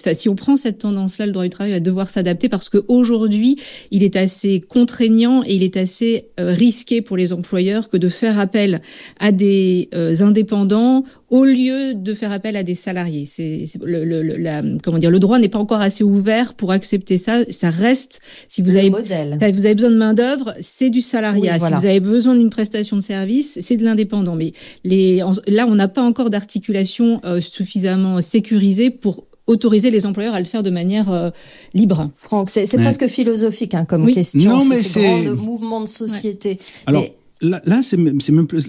cette 0.57 0.79
tendance-là, 0.79 1.27
le 1.27 1.33
droit 1.33 1.45
du 1.45 1.51
travail 1.51 1.73
va 1.73 1.81
devoir 1.81 2.11
s'adapter 2.11 2.49
parce 2.49 2.69
qu'aujourd'hui, 2.69 3.57
il 3.91 4.03
est 4.03 4.17
assez 4.17 4.61
contraignant 4.61 5.43
et 5.45 5.55
il 5.55 5.63
est 5.63 5.77
assez 5.77 6.27
euh, 6.41 6.51
risqué 6.51 7.03
pour 7.03 7.17
les 7.17 7.33
employeurs 7.33 7.89
que 7.89 7.97
de 7.97 8.09
faire 8.09 8.39
appel 8.39 8.81
à 9.19 9.33
des 9.33 9.89
euh, 9.95 10.15
indépendants 10.21 11.05
au 11.29 11.45
lieu 11.45 11.95
de 11.95 12.15
faire 12.15 12.31
appel 12.31 12.57
à 12.57 12.63
des 12.63 12.75
salariés. 12.77 13.27
C'est 13.27 13.65
c'est- 13.67 13.83
le, 13.83 14.05
le, 14.05 14.23
le- 14.23 14.37
la, 14.37 14.63
comment 14.85 14.99
dire, 14.99 15.11
le 15.11 15.19
droit 15.19 15.39
n'est 15.41 15.49
pas 15.49 15.59
encore 15.59 15.81
assez 15.81 16.05
ouvert 16.05 16.55
pour 16.55 16.71
accepter 16.73 17.17
ça. 17.17 17.41
Ça 17.51 17.71
reste, 17.71 18.21
si 18.49 18.63
vous 18.63 18.71
le 18.71 18.77
avez 18.79 18.91
modèle. 18.91 19.39
si 19.43 19.53
vous 19.53 19.67
avez 19.67 19.75
besoin 19.75 19.91
de 19.91 19.97
main 19.97 20.15
d'œuvre, 20.15 20.55
c'est 20.61 20.89
du 20.91 21.01
salariat. 21.01 21.55
Oui, 21.55 21.59
voilà. 21.59 21.79
Si 21.79 21.83
vous 21.83 21.89
avez 21.89 22.01
besoin 22.01 22.37
d'une 22.37 22.51
prestation 22.51 22.97
de 22.97 23.03
service, 23.03 23.59
c'est 23.61 23.77
de 23.77 23.85
l'indépendant. 23.85 24.37
Mais 24.37 24.53
les, 24.85 25.23
en- 25.23 25.33
là, 25.49 25.67
on 25.69 25.75
n'a 25.75 25.89
pas 25.89 26.03
encore 26.03 26.31
d'articulation 26.31 27.21
euh, 27.25 27.41
suffisamment 27.41 28.21
sécurisée 28.23 28.91
pour 28.91 29.25
autoriser 29.49 29.91
les 29.93 30.07
employeurs 30.07 30.35
à 30.35 30.41
le 30.41 30.45
faire 30.45 30.63
de 30.65 30.71
manière 30.71 31.11
euh, 31.13 31.31
libre. 31.75 32.11
Franck, 32.17 32.51
c'est 32.51 32.67
c'est 32.67 32.77
Ouais. 32.79 32.83
presque 32.83 33.07
philosophique 33.07 33.75
hein, 33.75 33.85
comme 33.85 34.05
Oui. 34.05 34.15
question. 34.15 34.51
Non, 34.53 34.61
c'est 34.61 34.69
mais 34.69 34.77
ces 34.77 34.89
c'est- 35.01 35.23
grands 35.23 35.35
mouvements 35.37 35.81
de 35.81 35.89
société. 35.89 36.59
Alors, 36.87 37.03
Mais- 37.03 37.15
Là, 37.43 37.61
là 37.67 37.83
c'est 37.83 37.99
même, 37.99 38.19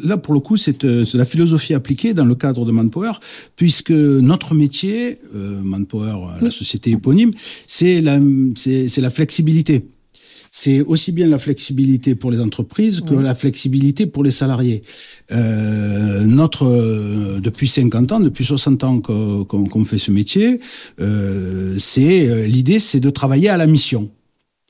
là 0.03 0.17
pour 0.17 0.33
le 0.33 0.41
coup, 0.41 0.57
c'est 0.57 0.83
euh, 0.83 1.05
c'est 1.05 1.17
la 1.17 1.23
philosophie 1.25 1.73
appliquée 1.73 2.13
dans 2.13 2.25
le 2.25 2.35
cadre 2.35 2.65
de 2.65 2.71
Manpower, 2.71 3.13
puisque 3.55 3.91
notre 3.91 4.55
métier, 4.55 5.19
euh, 5.35 5.61
Manpower, 5.63 6.09
euh, 6.35 6.41
la 6.41 6.51
société 6.51 6.91
éponyme, 6.91 7.31
c'est 7.65 8.01
la, 8.01 8.19
c'est 8.55 8.97
la 8.99 9.09
flexibilité. 9.09 9.85
C'est 10.51 10.81
aussi 10.81 11.11
bien 11.11 11.27
la 11.27 11.39
flexibilité 11.39 12.15
pour 12.15 12.31
les 12.31 12.39
entreprises 12.39 13.01
que 13.01 13.13
Oui. 13.13 13.23
la 13.23 13.35
flexibilité 13.35 14.05
pour 14.05 14.23
les 14.23 14.31
salariés. 14.31 14.81
Euh, 15.31 16.25
notre 16.25 16.65
euh, 16.65 17.39
depuis 17.39 17.67
50 17.67 18.11
ans, 18.11 18.19
depuis 18.19 18.43
60 18.45 18.83
ans 18.83 18.99
qu'on 18.99 19.85
fait 19.85 19.97
ce 19.97 20.11
métier, 20.11 20.59
c'est 21.77 22.47
l'idée, 22.47 22.79
c'est 22.79 22.99
de 22.99 23.09
travailler 23.09 23.49
à 23.49 23.57
la 23.57 23.67
mission. 23.67 24.09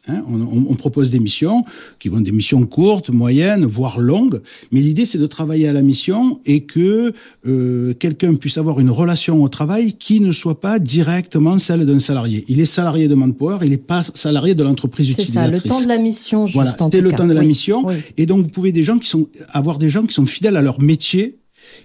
Hein, 0.10 0.24
on, 0.30 0.40
on- 0.42 0.66
on 0.70 0.76
propose 0.76 1.12
des 1.12 1.20
missions 1.20 1.64
qui 2.00 2.10
vont 2.10 2.20
des 2.22 2.32
missions 2.32 2.66
courtes, 2.66 3.10
moyennes, 3.10 3.66
voire 3.66 4.00
longues, 4.00 4.42
mais 4.72 4.80
l'idée 4.82 5.06
c'est 5.06 5.18
de 5.18 5.26
travailler 5.28 5.68
à 5.68 5.74
la 5.74 5.82
mission 5.82 6.40
et 6.46 6.62
que 6.62 7.12
euh, 7.46 7.94
quelqu'un 7.94 8.34
puisse 8.36 8.58
avoir 8.58 8.80
une 8.80 8.90
relation 8.90 9.44
au 9.44 9.50
travail 9.50 9.94
qui 9.94 10.20
ne 10.20 10.32
soit 10.32 10.60
pas 10.62 10.80
directement 10.80 11.58
celle 11.58 11.86
d'un 11.86 12.00
salarié. 12.00 12.46
Il 12.48 12.60
est 12.60 12.66
salarié 12.66 13.08
de 13.08 13.16
Manpower, 13.16 13.60
il 13.64 13.70
n'est 13.70 13.78
pas 13.78 14.04
salarié 14.14 14.56
de 14.56 14.64
l'entreprise 14.64 15.08
C'est 15.16 15.24
ça, 15.24 15.48
utilisatrice. 15.48 15.64
le 15.64 15.70
temps 15.70 15.82
de 15.82 15.88
la 15.88 15.98
mission, 15.98 16.46
juste 16.46 16.56
Voilà, 16.56 16.72
c'était 16.72 17.02
le 17.02 17.12
cas. 17.12 17.18
temps 17.18 17.28
de 17.28 17.34
la 17.34 17.42
Oui, 17.42 17.48
mission. 17.48 17.86
oui. 17.86 17.96
Et 18.18 18.26
donc, 18.26 18.44
vous 18.44 18.50
pouvez 18.50 18.72
des 18.72 18.84
gens 18.84 18.98
qui 19.00 19.08
sont, 19.08 19.28
avoir 19.50 19.78
des 19.78 19.90
gens 19.90 20.06
qui 20.06 20.14
sont 20.14 20.26
fidèles 20.26 20.58
à 20.58 20.62
leur 20.62 20.82
métier 20.82 21.37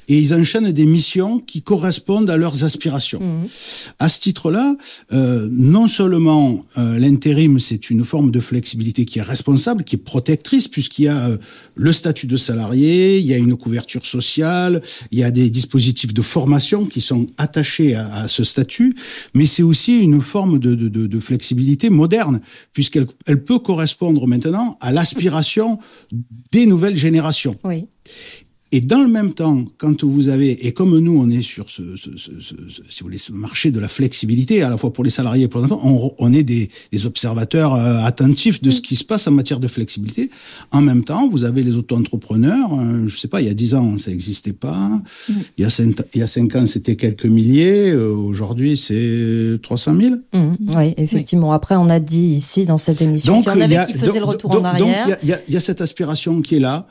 et 0.08 0.18
ils 0.18 0.34
enchaînent 0.34 0.72
des 0.72 0.84
missions 0.84 1.38
qui 1.38 1.62
correspondent 1.62 2.30
à 2.30 2.36
leurs 2.36 2.64
aspirations. 2.64 3.20
Mhm. 3.20 3.48
À 3.98 4.08
ce 4.08 4.20
titre-là, 4.20 4.76
euh, 5.12 5.48
non 5.50 5.88
seulement 5.88 6.64
euh, 6.78 6.98
l'intérim, 6.98 7.58
c'est 7.58 7.90
une 7.90 8.04
forme 8.04 8.30
de 8.30 8.40
flexibilité 8.40 9.04
qui 9.04 9.18
est 9.18 9.22
responsable, 9.22 9.84
qui 9.84 9.96
est 9.96 9.98
protectrice, 9.98 10.68
puisqu'il 10.68 11.04
y 11.04 11.08
a 11.08 11.28
euh, 11.28 11.38
le 11.74 11.92
statut 11.92 12.26
de 12.26 12.36
salarié, 12.36 13.18
il 13.18 13.26
y 13.26 13.34
a 13.34 13.38
une 13.38 13.56
couverture 13.56 14.06
sociale, 14.06 14.82
il 15.10 15.18
y 15.18 15.24
a 15.24 15.30
des 15.30 15.50
dispositifs 15.50 16.12
de 16.12 16.22
formation 16.22 16.86
qui 16.86 17.00
sont 17.00 17.26
attachés 17.38 17.94
à, 17.94 18.12
à 18.14 18.28
ce 18.28 18.44
statut, 18.44 18.94
mais 19.34 19.46
c'est 19.46 19.62
aussi 19.62 19.98
une 19.98 20.20
forme 20.20 20.58
de, 20.58 20.74
de, 20.74 20.88
de, 20.88 21.06
de 21.06 21.20
flexibilité 21.20 21.90
moderne, 21.90 22.40
puisqu'elle 22.72 23.06
elle 23.26 23.42
peut 23.42 23.58
correspondre 23.58 24.26
maintenant 24.26 24.76
à 24.80 24.92
l'aspiration 24.92 25.78
des 26.50 26.66
nouvelles 26.66 26.96
générations. 26.96 27.56
Oui. 27.64 27.86
Et 28.74 28.80
dans 28.80 29.02
le 29.02 29.08
même 29.08 29.32
temps, 29.34 29.64
quand 29.76 30.02
vous 30.02 30.28
avez, 30.30 30.66
et 30.66 30.72
comme 30.72 30.98
nous, 30.98 31.18
on 31.20 31.28
est 31.28 31.42
sur 31.42 31.70
ce, 31.70 31.94
ce, 31.96 32.10
ce, 32.16 32.30
ce- 32.40 32.54
si 32.88 33.00
vous 33.00 33.06
voulez, 33.06 33.18
ce 33.18 33.30
marché 33.32 33.70
de 33.70 33.78
la 33.78 33.88
flexibilité, 33.88 34.62
à 34.62 34.70
la 34.70 34.78
fois 34.78 34.92
pour 34.92 35.04
les 35.04 35.10
salariés 35.10 35.44
et 35.44 35.48
pour 35.48 35.60
les 35.60 35.70
on, 35.70 36.12
on 36.18 36.32
est 36.32 36.42
des, 36.42 36.70
des 36.90 37.06
observateurs 37.06 37.74
euh, 37.74 37.98
attentifs 38.02 38.62
de 38.62 38.70
ce 38.70 38.80
qui 38.80 38.96
se 38.96 39.04
passe 39.04 39.26
en 39.26 39.30
matière 39.32 39.60
de 39.60 39.68
flexibilité. 39.68 40.30
En 40.70 40.80
même 40.80 41.04
temps, 41.04 41.28
vous 41.28 41.44
avez 41.44 41.62
les 41.62 41.76
auto-entrepreneurs. 41.76 42.70
euh, 42.80 43.06
je 43.08 43.16
sais 43.18 43.28
pas, 43.28 43.42
il 43.42 43.46
y 43.46 43.50
a 43.50 43.54
dix 43.54 43.74
ans, 43.74 43.98
ça 43.98 44.10
n'existait 44.10 44.52
pas. 44.54 44.90
Il 45.58 45.62
y 45.62 45.64
a 45.64 45.70
cinq, 45.70 45.96
il 46.14 46.20
y 46.20 46.22
a 46.22 46.26
cinq 46.26 46.56
ans, 46.56 46.66
c'était 46.66 46.96
quelques 46.96 47.26
milliers. 47.26 47.90
euh, 47.90 48.08
Aujourd'hui, 48.12 48.76
c'est 48.78 49.58
300 49.62 49.96
000. 50.00 50.14
Mhm. 50.32 50.56
Oui, 50.74 50.94
effectivement. 50.96 51.52
Après, 51.52 51.76
on 51.76 51.88
a 51.90 52.00
dit 52.00 52.28
ici 52.36 52.64
dans 52.64 52.78
cette 52.78 53.02
émission 53.02 53.42
qu'il 53.42 53.52
y 53.52 53.54
en 53.54 53.60
avait 53.60 53.74
y 53.74 53.76
a- 53.76 53.84
qui 53.84 53.92
faisaient 53.94 54.18
le 54.18 54.24
retour 54.24 54.50
donc- 54.50 54.62
en 54.62 54.64
arrière. 54.64 55.06
Donc, 55.08 55.18
il 55.22 55.28
y 55.28 55.32
a- 55.32 55.36
y, 55.36 55.38
a- 55.38 55.40
y 55.50 55.56
a 55.56 55.60
cette 55.60 55.80
aspiration 55.82 56.40
qui 56.40 56.56
est 56.56 56.60
là. 56.60 56.86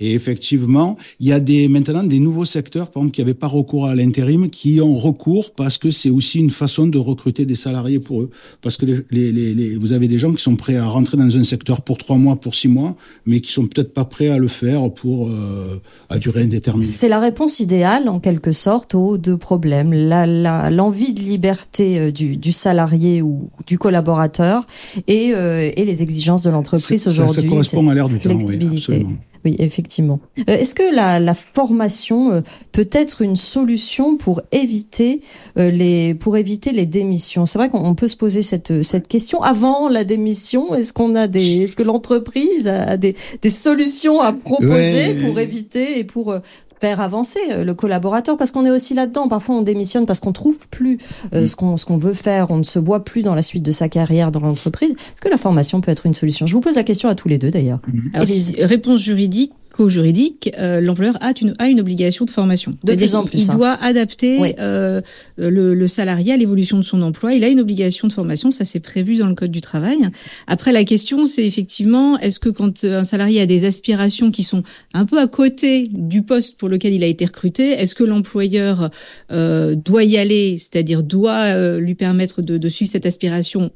Et 0.00 0.14
effectivement, 0.14 0.96
il 1.18 1.26
y 1.26 1.32
a 1.32 1.40
des, 1.40 1.66
maintenant 1.66 2.04
des 2.04 2.20
nouveaux 2.20 2.44
secteurs, 2.44 2.88
par 2.92 3.02
exemple, 3.02 3.14
qui 3.16 3.20
n'avaient 3.20 3.34
pas 3.34 3.48
recours 3.48 3.86
à 3.86 3.96
l'intérim, 3.96 4.48
qui 4.48 4.80
ont 4.80 4.92
recours 4.94 5.50
parce 5.56 5.76
que 5.76 5.90
c'est 5.90 6.08
aussi 6.10 6.38
une 6.38 6.50
façon 6.50 6.86
de 6.86 6.98
recruter 6.98 7.44
des 7.46 7.56
salariés 7.56 7.98
pour 7.98 8.22
eux. 8.22 8.30
Parce 8.62 8.76
que 8.76 8.86
les, 8.86 9.02
les, 9.32 9.54
les- 9.54 9.76
vous 9.76 9.92
avez 9.92 10.06
des 10.06 10.20
gens 10.20 10.32
qui 10.32 10.40
sont 10.40 10.54
prêts 10.54 10.76
à 10.76 10.86
rentrer 10.86 11.16
dans 11.16 11.36
un 11.36 11.42
secteur 11.42 11.82
pour 11.82 11.98
trois 11.98 12.16
mois, 12.16 12.36
pour 12.36 12.54
six 12.54 12.68
mois, 12.68 12.94
mais 13.26 13.40
qui 13.40 13.50
sont 13.50 13.66
peut-être 13.66 13.92
pas 13.92 14.04
prêts 14.04 14.28
à 14.28 14.38
le 14.38 14.46
faire 14.46 14.88
pour 14.92 15.28
euh, 15.30 15.80
à 16.08 16.20
durée 16.20 16.42
indéterminée. 16.42 16.86
C'est 16.86 17.08
la 17.08 17.18
réponse 17.18 17.58
idéale, 17.58 18.08
en 18.08 18.20
quelque 18.20 18.52
sorte, 18.52 18.94
aux 18.94 19.18
deux 19.18 19.36
problèmes. 19.36 19.92
La- 19.92 20.26
la- 20.28 20.70
L'envie 20.70 21.12
de 21.12 21.20
liberté 21.22 21.98
euh, 21.98 22.12
du, 22.12 22.36
du 22.36 22.52
salarié 22.52 23.20
ou 23.20 23.50
du 23.66 23.78
collaborateur 23.78 24.64
et, 25.08 25.32
euh, 25.34 25.72
et 25.76 25.84
les 25.84 26.02
exigences 26.04 26.42
de 26.42 26.50
l'entreprise 26.50 27.02
Ça- 27.02 27.12
ça 27.12 27.22
aujourd'hui. 27.24 27.48
correspond 27.50 27.88
à 27.88 27.94
l'ère 27.94 28.08
du 28.08 28.20
temps, 28.20 28.30
oui, 28.30 28.60
absolument. 28.76 29.12
Oui, 29.44 29.54
effectivement. 29.58 30.20
Euh, 30.38 30.42
Est-ce 30.56 30.74
que 30.74 30.94
la, 30.94 31.20
la 31.20 31.34
formation 31.34 32.32
euh, 32.32 32.40
peut 32.72 32.88
être 32.92 33.22
une 33.22 33.36
solution 33.36 34.16
pour 34.16 34.42
éviter 34.52 35.20
euh, 35.58 35.70
les 35.70 36.14
pour 36.14 36.36
éviter 36.36 36.72
les 36.72 36.86
démissions? 36.86 37.46
C'est 37.46 37.58
vrai 37.58 37.68
qu'on 37.68 37.84
on 37.84 37.94
peut 37.94 38.08
se 38.08 38.16
poser 38.16 38.42
cette 38.42 38.82
cette 38.82 39.08
question 39.08 39.42
avant 39.42 39.88
la 39.88 40.04
démission. 40.04 40.74
Est-ce 40.74 40.92
qu'on 40.92 41.14
a 41.14 41.26
des 41.28 41.62
est-ce 41.64 41.76
que 41.76 41.82
l'entreprise 41.82 42.66
a 42.68 42.96
des 42.96 43.14
des 43.42 43.50
solutions 43.50 44.20
à 44.20 44.32
proposer 44.32 44.68
Ouais. 44.78 45.14
pour 45.14 45.38
éviter 45.40 45.98
et 45.98 46.04
pour 46.04 46.32
euh, 46.32 46.38
faire 46.80 47.00
avancer 47.00 47.38
euh, 47.50 47.64
le 47.64 47.74
collaborateur 47.74 48.36
parce 48.36 48.52
qu'on 48.52 48.64
est 48.64 48.70
aussi 48.70 48.94
là-dedans. 48.94 49.28
Parfois, 49.28 49.56
on 49.56 49.62
démissionne 49.62 50.06
parce 50.06 50.20
qu'on 50.20 50.32
trouve 50.32 50.68
plus 50.68 50.98
euh, 51.34 51.42
Mm. 51.42 51.46
ce 51.46 51.56
qu'on 51.56 51.76
ce 51.76 51.86
qu'on 51.86 51.96
veut 51.98 52.12
faire. 52.12 52.50
On 52.50 52.58
ne 52.58 52.62
se 52.62 52.78
voit 52.78 53.04
plus 53.04 53.22
dans 53.22 53.34
la 53.34 53.42
suite 53.42 53.62
de 53.62 53.70
sa 53.70 53.88
carrière 53.88 54.30
dans 54.32 54.40
l'entreprise. 54.40 54.90
Est-ce 54.92 55.20
que 55.20 55.28
la 55.28 55.38
formation 55.38 55.80
peut 55.80 55.90
être 55.90 56.06
une 56.06 56.14
solution? 56.14 56.46
Je 56.46 56.54
vous 56.54 56.60
pose 56.60 56.74
la 56.76 56.84
question 56.84 57.08
à 57.08 57.14
tous 57.14 57.28
les 57.28 57.38
deux 57.38 57.50
d'ailleurs. 57.50 57.80
Alors, 58.14 58.28
Élise. 58.28 58.54
si- 58.54 58.62
réponse 58.64 59.00
juridique 59.00 59.52
juridique 59.86 60.50
l'employeur 60.58 61.16
a 61.20 61.32
une, 61.40 61.54
a 61.58 61.68
une 61.68 61.78
obligation 61.80 62.24
de 62.24 62.30
formation. 62.30 62.72
De 62.82 62.94
plus 62.94 63.14
en 63.14 63.24
plus, 63.24 63.44
Il 63.44 63.50
hein. 63.50 63.54
doit 63.54 63.74
adapter 63.80 64.38
Oui. 64.40 64.54
euh, 64.58 65.00
le, 65.36 65.74
le 65.74 65.86
salarié 65.88 66.32
à 66.32 66.36
l'évolution 66.36 66.78
de 66.78 66.82
son 66.82 67.02
emploi. 67.02 67.34
Il 67.34 67.44
a 67.44 67.48
une 67.48 67.60
obligation 67.60 68.08
de 68.08 68.12
formation, 68.12 68.50
ça 68.50 68.64
c'est 68.64 68.80
prévu 68.80 69.16
dans 69.16 69.26
le 69.28 69.34
Code 69.34 69.50
du 69.50 69.60
travail. 69.60 69.98
Après, 70.46 70.72
la 70.72 70.84
question, 70.84 71.26
c'est 71.26 71.46
effectivement, 71.46 72.18
est-ce 72.18 72.40
que 72.40 72.48
quand 72.48 72.82
un 72.84 73.04
salarié 73.04 73.40
a 73.42 73.46
des 73.46 73.64
aspirations 73.66 74.30
qui 74.30 74.42
sont 74.42 74.62
un 74.94 75.04
peu 75.04 75.18
à 75.20 75.26
côté 75.26 75.88
du 75.92 76.22
poste 76.22 76.58
pour 76.58 76.68
lequel 76.68 76.94
il 76.94 77.04
a 77.04 77.06
été 77.06 77.24
recruté, 77.26 77.72
est-ce 77.72 77.94
que 77.94 78.04
l'employeur 78.04 78.90
euh, 79.30 79.74
doit 79.74 80.04
y 80.04 80.16
aller, 80.16 80.56
c'est-à-dire 80.58 81.02
doit 81.02 81.54
euh, 81.54 81.78
lui 81.78 81.94
permettre 81.94 82.40
de, 82.42 82.56
de 82.56 82.68
suivre 82.68 82.90
cette 82.90 83.06
aspiration 83.06 83.70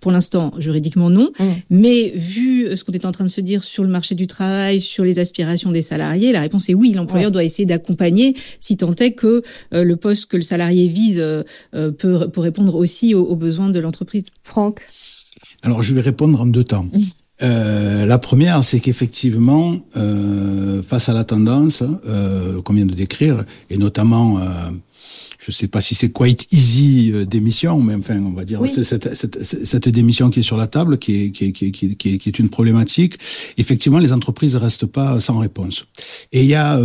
pour 0.00 0.12
l'instant, 0.12 0.52
juridiquement 0.58 1.08
non, 1.08 1.30
mmh. 1.38 1.44
mais 1.70 2.12
vu 2.14 2.76
ce 2.76 2.84
qu'on 2.84 2.92
est 2.92 3.06
en 3.06 3.12
train 3.12 3.24
de 3.24 3.30
se 3.30 3.40
dire 3.40 3.64
sur 3.64 3.82
le 3.82 3.88
marché 3.88 4.14
du 4.14 4.26
travail, 4.26 4.80
sur 4.80 5.04
les 5.04 5.18
aspirations 5.18 5.70
des 5.70 5.80
salariés, 5.80 6.32
la 6.32 6.40
réponse 6.40 6.68
est 6.68 6.74
oui. 6.74 6.92
L'employeur 6.92 7.30
doit 7.30 7.44
essayer 7.44 7.64
d'accompagner, 7.64 8.36
si 8.60 8.76
tant 8.76 8.94
est 8.96 9.12
que 9.12 9.42
le 9.72 9.94
poste 9.96 10.26
que 10.26 10.36
le 10.36 10.42
salarié 10.42 10.88
vise 10.88 11.24
peut, 11.72 12.28
répondre 12.36 12.74
aussi 12.74 13.14
aux, 13.14 13.36
besoins 13.36 13.70
de 13.70 13.80
l'entreprise. 13.80 14.24
Franck 14.42 14.82
Alors, 15.62 15.82
je 15.82 15.94
vais 15.94 16.02
répondre 16.02 16.40
en 16.40 16.46
deux 16.46 16.64
temps. 16.64 16.86
Mmh. 16.92 17.00
Euh, 17.42 18.06
la 18.06 18.18
première, 18.18 18.62
c'est 18.62 18.80
qu'effectivement, 18.80 19.76
euh, 19.96 20.82
face 20.82 21.08
à 21.08 21.12
la 21.12 21.24
tendance 21.24 21.82
euh, 22.06 22.62
qu'on 22.62 22.74
vient 22.74 22.86
de 22.86 22.94
décrire, 22.94 23.44
et 23.70 23.76
notamment, 23.76 24.38
euh, 24.38 24.42
je 25.44 25.50
ne 25.50 25.54
sais 25.54 25.68
pas 25.68 25.82
si 25.82 25.94
c'est 25.94 26.10
quite 26.10 26.46
easy 26.52 27.12
euh, 27.12 27.26
démission, 27.26 27.78
mais 27.82 27.94
enfin, 27.94 28.18
on 28.18 28.30
va 28.30 28.46
dire 28.46 28.62
cette, 28.66 29.14
cette, 29.14 29.42
cette, 29.42 29.88
démission 29.90 30.30
qui 30.30 30.40
est 30.40 30.44
sur 30.44 30.56
la 30.56 30.66
table, 30.66 30.96
qui 30.96 31.24
est, 31.24 31.30
qui, 31.32 31.46
est, 31.46 31.52
qui, 31.52 31.66
est, 31.66 31.70
qui, 31.70 32.14
est, 32.14 32.18
qui 32.18 32.28
est 32.28 32.38
une 32.38 32.48
problématique. 32.48 33.18
Effectivement, 33.58 33.98
les 33.98 34.14
entreprises 34.14 34.56
restent 34.56 34.86
pas 34.86 35.20
sans 35.20 35.38
réponse. 35.38 35.86
Et 36.32 36.44
il 36.44 36.48
y 36.48 36.54
a 36.54 36.80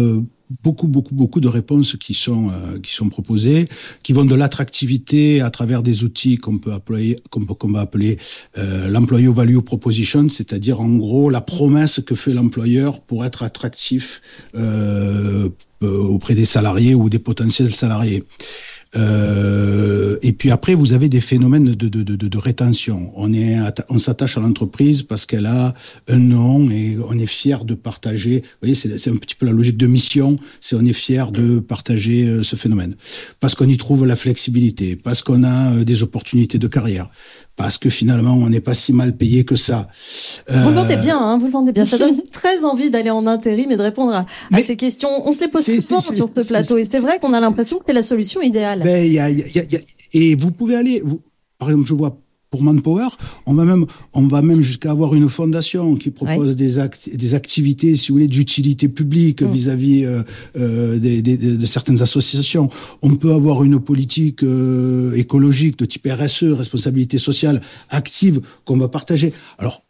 beaucoup, 0.63 0.87
beaucoup, 0.87 1.13
beaucoup 1.13 1.39
de 1.39 1.47
réponses 1.47 1.95
qui 1.95 2.13
sont 2.13 2.49
euh, 2.49 2.79
qui 2.79 2.93
sont 2.93 3.09
proposées, 3.09 3.67
qui 4.03 4.13
vont 4.13 4.25
de 4.25 4.35
l'attractivité 4.35 5.41
à 5.41 5.49
travers 5.49 5.83
des 5.83 6.03
outils 6.03 6.37
qu'on 6.37 6.57
peut 6.57 6.73
appeler, 6.73 7.19
qu'on 7.29 7.71
va 7.71 7.81
appeler 7.81 8.17
euh, 8.57 8.87
value 9.31 9.59
proposition, 9.59 10.27
c'est-à-dire 10.29 10.81
en 10.81 10.89
gros 10.89 11.29
la 11.29 11.41
promesse 11.41 12.01
que 12.05 12.15
fait 12.15 12.33
l'employeur 12.33 12.99
pour 13.01 13.25
être 13.25 13.43
attractif 13.43 14.21
euh, 14.55 15.49
auprès 15.81 16.35
des 16.35 16.45
salariés 16.45 16.95
ou 16.95 17.09
des 17.09 17.19
potentiels 17.19 17.73
salariés. 17.73 18.23
Euh, 18.95 20.17
et 20.23 20.31
puis 20.31 20.49
après, 20.51 20.73
vous 20.73 20.93
avez 20.93 21.09
des 21.09 21.21
phénomènes 21.21 21.75
de, 21.75 21.87
de, 21.87 22.03
de, 22.03 22.15
de 22.15 22.37
rétention. 22.37 23.11
On 23.15 23.31
est, 23.33 23.57
on 23.89 23.99
s'attache 23.99 24.37
à 24.37 24.41
l'entreprise 24.41 25.03
parce 25.03 25.25
qu'elle 25.25 25.45
a 25.45 25.73
un 26.07 26.17
nom 26.17 26.69
et 26.69 26.97
on 27.07 27.17
est 27.17 27.27
fier 27.27 27.65
de 27.65 27.75
partager. 27.75 28.41
Vous 28.41 28.67
voyez, 28.67 28.75
c'est 28.75 29.09
un 29.09 29.15
petit 29.15 29.35
peu 29.35 29.45
la 29.45 29.51
logique 29.51 29.77
de 29.77 29.87
mission. 29.87 30.37
C'est 30.59 30.75
on 30.75 30.85
est 30.85 30.93
fier 30.93 31.31
de 31.31 31.59
partager 31.59 32.25
euh, 32.25 32.43
ce 32.43 32.55
phénomène 32.55 32.95
parce 33.39 33.55
qu'on 33.55 33.67
y 33.67 33.77
trouve 33.77 34.05
la 34.05 34.15
flexibilité, 34.15 34.95
parce 34.95 35.21
qu'on 35.21 35.43
a 35.43 35.73
euh, 35.73 35.83
des 35.83 36.03
opportunités 36.03 36.57
de 36.57 36.67
carrière, 36.67 37.09
parce 37.55 37.77
que 37.77 37.89
finalement 37.89 38.33
on 38.33 38.49
n'est 38.49 38.59
pas 38.59 38.73
si 38.73 38.93
mal 38.93 39.15
payé 39.15 39.45
que 39.45 39.55
ça. 39.55 39.87
Vous 40.49 40.69
le 40.69 40.75
vendez 40.75 40.97
bien, 40.97 41.19
hein, 41.19 41.37
vous 41.37 41.45
le 41.45 41.51
vendez 41.51 41.71
bien. 41.71 41.85
Ça 41.85 41.97
donne 41.97 42.21
très 42.31 42.65
envie 42.65 42.89
d'aller 42.89 43.09
en 43.09 43.27
intérim 43.27 43.71
et 43.71 43.77
de 43.77 43.81
répondre 43.81 44.13
à, 44.13 44.25
à 44.53 44.59
ces 44.61 44.75
questions. 44.75 45.09
On 45.27 45.31
se 45.31 45.41
les 45.41 45.47
pose 45.47 45.65
souvent 45.65 45.99
sur 45.99 46.27
ce 46.27 46.41
plateau 46.47 46.77
et 46.77 46.87
c'est 46.89 46.99
vrai 46.99 47.19
qu'on 47.19 47.33
a 47.33 47.39
l'impression 47.39 47.77
que 47.77 47.83
c'est 47.85 47.93
la 47.93 48.03
solution 48.03 48.41
idéale. 48.41 48.78
Ben, 48.83 49.11
y 49.11 49.19
a, 49.19 49.29
y 49.29 49.41
a, 49.41 49.63
y 49.63 49.75
a, 49.75 49.79
et 50.13 50.35
vous 50.35 50.51
pouvez 50.51 50.75
aller, 50.75 51.01
vous, 51.03 51.21
par 51.57 51.69
exemple, 51.69 51.87
je 51.87 51.93
vois 51.93 52.17
pour 52.49 52.63
Manpower, 52.63 53.09
on 53.45 53.53
va 53.53 53.63
même, 53.63 53.85
on 54.13 54.23
va 54.23 54.41
même 54.41 54.61
jusqu'à 54.61 54.91
avoir 54.91 55.13
une 55.13 55.29
fondation 55.29 55.95
qui 55.95 56.09
propose 56.09 56.55
des, 56.55 56.79
act 56.79 57.15
des 57.15 57.35
activités, 57.35 57.95
si 57.95 58.07
vous 58.07 58.15
voulez, 58.15 58.27
d'utilité 58.27 58.87
publique 58.87 59.43
mm. 59.43 59.51
vis-à-vis 59.51 60.05
euh, 60.05 60.23
euh, 60.57 60.97
des, 60.97 61.21
des, 61.21 61.37
de 61.37 61.65
certaines 61.65 62.01
associations. 62.01 62.69
On 63.01 63.15
peut 63.15 63.33
avoir 63.33 63.63
une 63.63 63.79
politique 63.79 64.43
euh, 64.43 65.13
écologique 65.13 65.77
de 65.77 65.85
type 65.85 66.07
RSE, 66.09 66.43
responsabilité 66.43 67.17
sociale 67.19 67.61
active 67.89 68.41
qu'on 68.65 68.77
va 68.77 68.87
partager. 68.87 69.31
Alors, 69.59 69.83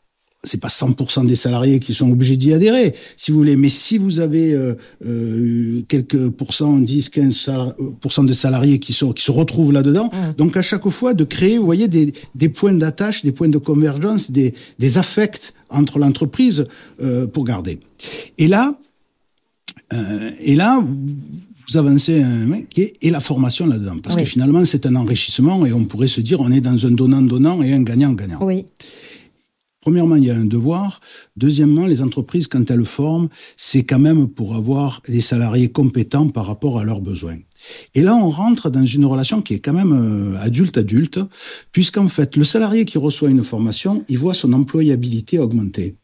c'est 0.44 0.60
pas 0.60 0.70
100% 0.70 1.26
des 1.26 1.36
salariés 1.36 1.80
qui 1.80 1.94
sont 1.94 2.10
obligés 2.10 2.38
d'y 2.38 2.54
adhérer, 2.54 2.96
si 3.18 3.32
vous 3.32 3.38
voulez. 3.38 3.58
Mais 3.58 3.70
si 3.70 3.98
vous 3.98 4.20
avez 4.20 4.54
euh, 4.54 4.76
euh 5.06 5.82
quelques 5.88 6.30
pourcents, 6.30 6.78
10, 6.78 7.10
15% 7.10 8.26
de 8.26 8.34
salariés 8.34 8.80
qui 8.80 8.94
sont 8.94 9.12
qui 9.12 9.24
se 9.24 9.32
retrouvent 9.32 9.74
là-dedans, 9.74 10.06
mmh. 10.08 10.36
donc 10.38 10.56
à 10.56 10.62
chaque 10.62 10.88
fois 10.90 11.14
de 11.14 11.24
créer, 11.26 11.58
vous 11.58 11.66
voyez, 11.66 11.88
des, 11.88 12.14
des 12.36 12.50
points 12.50 12.74
d'attache, 12.74 13.24
des 13.24 13.34
points 13.34 13.50
de 13.50 13.58
convergence, 13.58 14.32
des, 14.32 14.54
des 14.80 14.98
affects 14.98 15.54
entre 15.70 16.00
l'entreprise 16.00 16.68
euh, 17.02 17.28
pour 17.28 17.44
garder. 17.44 17.80
Et 18.38 18.48
là, 18.48 18.80
euh, 19.94 20.32
et 20.40 20.56
là, 20.56 20.82
vous 21.70 21.78
avancez 21.78 22.22
un 22.22 22.52
et 22.76 23.10
la 23.10 23.20
formation 23.20 23.68
là-dedans, 23.68 23.98
parce 24.02 24.16
que 24.16 24.24
finalement 24.24 24.66
c'est 24.66 24.86
un 24.86 24.96
enrichissement 24.96 25.66
et 25.66 25.74
on 25.74 25.86
pourrait 25.86 26.08
se 26.08 26.22
dire 26.22 26.40
on 26.40 26.52
est 26.52 26.62
dans 26.62 26.86
un 26.86 26.92
donnant-donnant 26.92 27.62
et 27.62 27.74
un 27.74 27.84
gagnant-gagnant. 27.84 28.40
Oui. 28.42 28.66
Premièrement, 29.82 30.16
il 30.16 30.26
y 30.26 30.32
a 30.32 30.36
un 30.36 30.46
devoir. 30.46 31.00
Deuxièmement, 31.38 31.88
les 31.88 32.02
entreprises, 32.02 32.48
quand 32.48 32.70
elles 32.70 32.86
forment, 32.86 33.30
c'est 33.56 33.84
quand 33.84 34.00
même 34.00 34.28
pour 34.28 34.56
avoir 34.56 35.02
des 35.08 35.22
salariés 35.22 35.70
compétents 35.70 36.28
par 36.28 36.46
rapport 36.46 36.80
à 36.80 36.84
leurs 36.84 37.00
besoins. 37.00 37.38
Et 37.96 38.02
là, 38.02 38.16
on 38.16 38.30
rentre 38.30 38.70
dans 38.70 38.86
une 38.86 39.06
relation 39.06 39.42
qui 39.42 39.54
est 39.54 39.60
quand 39.60 39.74
même 39.74 40.38
adulte-adulte, 40.40 41.18
euh, 41.18 41.26
puisqu'en 41.72 42.08
fait, 42.08 42.36
le 42.36 42.44
salarié 42.44 42.86
qui 42.86 42.98
reçoit 42.98 43.30
une 43.30 43.44
formation, 43.44 44.04
il 44.10 44.18
voit 44.18 44.34
son 44.34 44.54
employabilité 44.54 45.40
augmenter. 45.40 45.96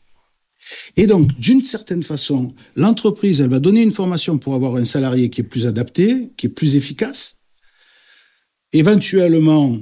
Et 0.98 1.08
donc, 1.08 1.38
d'une 1.40 1.62
certaine 1.62 2.04
façon, 2.04 2.48
l'entreprise, 2.76 3.42
elle 3.42 3.50
va 3.50 3.60
donner 3.60 3.84
une 3.84 3.92
formation 3.92 4.38
pour 4.38 4.56
avoir 4.56 4.76
un 4.78 4.86
salarié 4.86 5.30
qui 5.30 5.42
est 5.42 5.46
plus 5.46 5.68
adapté, 5.68 6.32
qui 6.38 6.48
est 6.48 6.50
plus 6.50 6.76
efficace, 6.76 7.38
éventuellement 8.74 9.78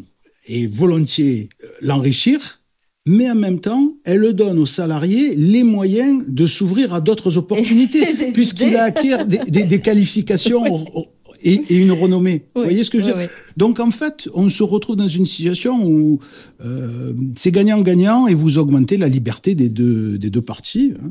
et 0.45 0.67
volontiers 0.67 1.49
euh, 1.63 1.67
l'enrichir, 1.81 2.62
mais 3.05 3.29
en 3.29 3.35
même 3.35 3.59
temps, 3.59 3.93
elle 4.05 4.33
donne 4.33 4.59
aux 4.59 4.65
salariés 4.65 5.35
les 5.35 5.63
moyens 5.63 6.23
de 6.27 6.45
s'ouvrir 6.47 6.93
à 6.93 7.01
d'autres 7.01 7.37
opportunités, 7.37 8.05
puisqu'il 8.33 8.75
a 8.77 8.83
acquis 8.83 9.11
des, 9.27 9.63
des, 9.63 9.81
qualifications 9.81 10.63
et, 11.43 11.61
et, 11.69 11.75
une 11.75 11.91
renommée. 11.91 12.45
Vous 12.55 12.63
voyez 12.63 12.85
ce 12.85 12.89
que 12.89 13.01
je 13.01 13.05
veux 13.07 13.13
dire 13.13 13.29
Donc 13.57 13.81
en 13.81 13.91
fait, 13.91 14.29
on 14.33 14.47
se 14.47 14.63
retrouve 14.63 14.95
dans 14.95 15.09
une 15.09 15.25
situation 15.25 15.85
où 15.85 16.19
euh, 16.63 17.11
c'est 17.35 17.51
gagnant-gagnant 17.51 18.27
et 18.27 18.33
vous 18.33 18.57
augmentez 18.57 18.95
la 18.95 19.09
liberté 19.09 19.53
des 19.53 19.67
deux, 19.67 20.17
des 20.17 20.29
deux 20.29 20.41
parties. 20.41 20.93
Hein. 21.03 21.09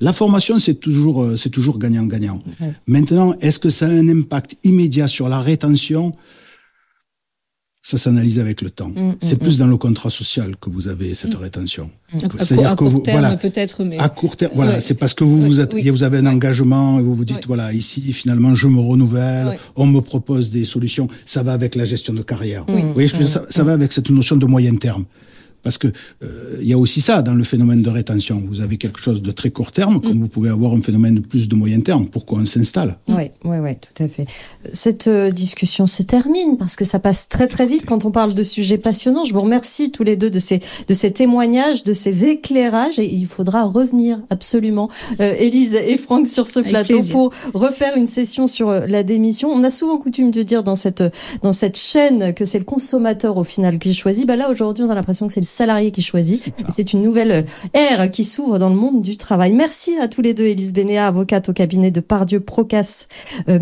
La 0.00 0.12
formation, 0.12 0.58
c'est 0.58 0.74
toujours, 0.74 1.22
euh, 1.22 1.36
c'est 1.36 1.50
toujours 1.50 1.78
gagnant-gagnant. 1.78 2.40
Maintenant, 2.88 3.34
est-ce 3.40 3.60
que 3.60 3.70
ça 3.70 3.86
a 3.86 3.90
un 3.90 4.08
impact 4.08 4.56
immédiat 4.64 5.06
sur 5.06 5.28
la 5.28 5.38
rétention? 5.38 6.10
Ça 7.84 7.98
s'analyse 7.98 8.38
avec 8.38 8.62
le 8.62 8.70
temps. 8.70 8.88
Mm, 8.88 9.08
mm, 9.08 9.14
c'est 9.20 9.36
plus 9.36 9.56
mm. 9.56 9.58
dans 9.58 9.66
le 9.66 9.76
contrat 9.76 10.08
social 10.08 10.56
que 10.58 10.70
vous 10.70 10.88
avez 10.88 11.14
cette 11.14 11.34
rétention. 11.34 11.90
C'est-à-dire 12.38 12.76
que 12.76 12.84
vous, 12.84 13.02
voilà, 13.06 13.36
peut-être, 13.36 13.84
mais 13.84 13.98
à 13.98 14.08
court 14.08 14.36
terme, 14.36 14.52
voilà, 14.54 14.80
c'est 14.80 14.94
parce 14.94 15.12
que 15.12 15.22
vous 15.22 15.42
vous, 15.42 15.60
êtes, 15.60 15.74
vous 15.74 16.02
avez 16.02 16.18
un 16.18 16.26
engagement 16.26 16.98
et 16.98 17.02
vous 17.02 17.14
vous 17.14 17.26
dites 17.26 17.46
voilà 17.46 17.74
ici 17.74 18.14
finalement 18.14 18.54
je 18.54 18.68
me 18.68 18.80
renouvelle, 18.80 19.58
on 19.76 19.86
me 19.86 20.00
propose 20.00 20.50
des 20.50 20.64
solutions, 20.64 21.08
ça 21.26 21.42
va 21.42 21.52
avec 21.52 21.74
la 21.74 21.84
gestion 21.84 22.14
de 22.14 22.22
carrière. 22.22 22.64
Vous 22.66 22.94
voyez, 22.94 23.08
ça, 23.08 23.44
ça 23.50 23.64
va 23.64 23.72
avec 23.72 23.92
cette 23.92 24.08
notion 24.08 24.36
de 24.36 24.46
moyen 24.46 24.74
terme. 24.76 25.04
Parce 25.64 25.78
que 25.78 25.88
euh, 26.22 26.58
il 26.60 26.68
y 26.68 26.72
a 26.72 26.78
aussi 26.78 27.00
ça 27.00 27.22
dans 27.22 27.34
le 27.34 27.42
phénomène 27.42 27.82
de 27.82 27.90
rétention. 27.90 28.42
Vous 28.46 28.60
avez 28.60 28.76
quelque 28.76 29.00
chose 29.00 29.22
de 29.22 29.32
très 29.32 29.50
court 29.50 29.72
terme, 29.72 30.00
comme 30.00 30.18
mm. 30.18 30.20
vous 30.20 30.28
pouvez 30.28 30.50
avoir 30.50 30.72
un 30.74 30.82
phénomène 30.82 31.22
plus 31.22 31.48
de 31.48 31.54
moyen 31.54 31.80
terme. 31.80 32.06
Pourquoi 32.06 32.38
on 32.38 32.44
s'installe? 32.44 32.98
Oui, 33.08 33.30
oui, 33.44 33.56
oui, 33.58 33.70
tout 33.76 34.02
à 34.02 34.08
fait. 34.08 34.26
Cette 34.72 35.08
euh, 35.08 35.30
discussion 35.30 35.86
se 35.86 36.02
termine 36.02 36.56
parce 36.58 36.76
que 36.76 36.84
ça 36.84 36.98
passe 36.98 37.28
très 37.28 37.48
très 37.48 37.66
vite 37.66 37.86
quand 37.86 38.04
on 38.04 38.10
parle 38.10 38.34
de 38.34 38.42
sujets 38.42 38.78
passionnants. 38.78 39.24
Je 39.24 39.32
vous 39.32 39.40
remercie 39.40 39.90
tous 39.90 40.04
les 40.04 40.16
deux 40.16 40.30
de 40.30 40.38
ces 40.38 40.60
de 40.86 40.94
ces 40.94 41.12
témoignages, 41.12 41.82
de 41.82 41.92
ces 41.92 42.26
éclairages, 42.26 42.98
et 42.98 43.12
il 43.12 43.26
faudra 43.26 43.64
revenir 43.64 44.20
absolument, 44.30 44.90
euh, 45.20 45.34
Élise 45.38 45.74
et 45.74 45.96
Franck, 45.96 46.26
sur 46.26 46.46
ce 46.46 46.60
plateau 46.60 47.00
pour 47.10 47.32
refaire 47.54 47.96
une 47.96 48.06
session 48.06 48.46
sur 48.46 48.68
euh, 48.68 48.86
la 48.86 49.02
démission. 49.02 49.48
On 49.48 49.64
a 49.64 49.70
souvent 49.70 49.96
coutume 49.96 50.30
de 50.30 50.42
dire 50.42 50.62
dans 50.62 50.76
cette 50.76 51.02
dans 51.42 51.52
cette 51.52 51.78
chaîne 51.78 52.34
que 52.34 52.44
c'est 52.44 52.58
le 52.58 52.64
consommateur 52.64 53.36
au 53.36 53.44
final 53.44 53.78
qui 53.78 53.94
choisit. 53.94 54.26
Bah 54.26 54.36
là 54.36 54.50
aujourd'hui, 54.50 54.84
on 54.84 54.90
a 54.90 54.94
l'impression 54.94 55.26
que 55.26 55.32
c'est 55.32 55.40
le 55.40 55.46
salarié 55.54 55.90
qui 55.90 56.02
choisit. 56.02 56.44
C'est 56.68 56.92
une 56.92 57.02
nouvelle 57.02 57.30
euh, 57.30 57.42
ère 57.72 58.10
qui 58.10 58.24
s'ouvre 58.24 58.58
dans 58.58 58.68
le 58.68 58.74
monde 58.74 59.02
du 59.02 59.16
travail. 59.16 59.52
Merci 59.52 59.96
à 59.98 60.08
tous 60.08 60.22
les 60.22 60.34
deux, 60.34 60.44
Élise 60.44 60.72
Bénéa, 60.72 61.06
avocate 61.06 61.48
au 61.48 61.52
cabinet 61.52 61.90
de 61.90 62.00
Pardieu 62.00 62.40
Procas, 62.40 63.06
euh, 63.48 63.58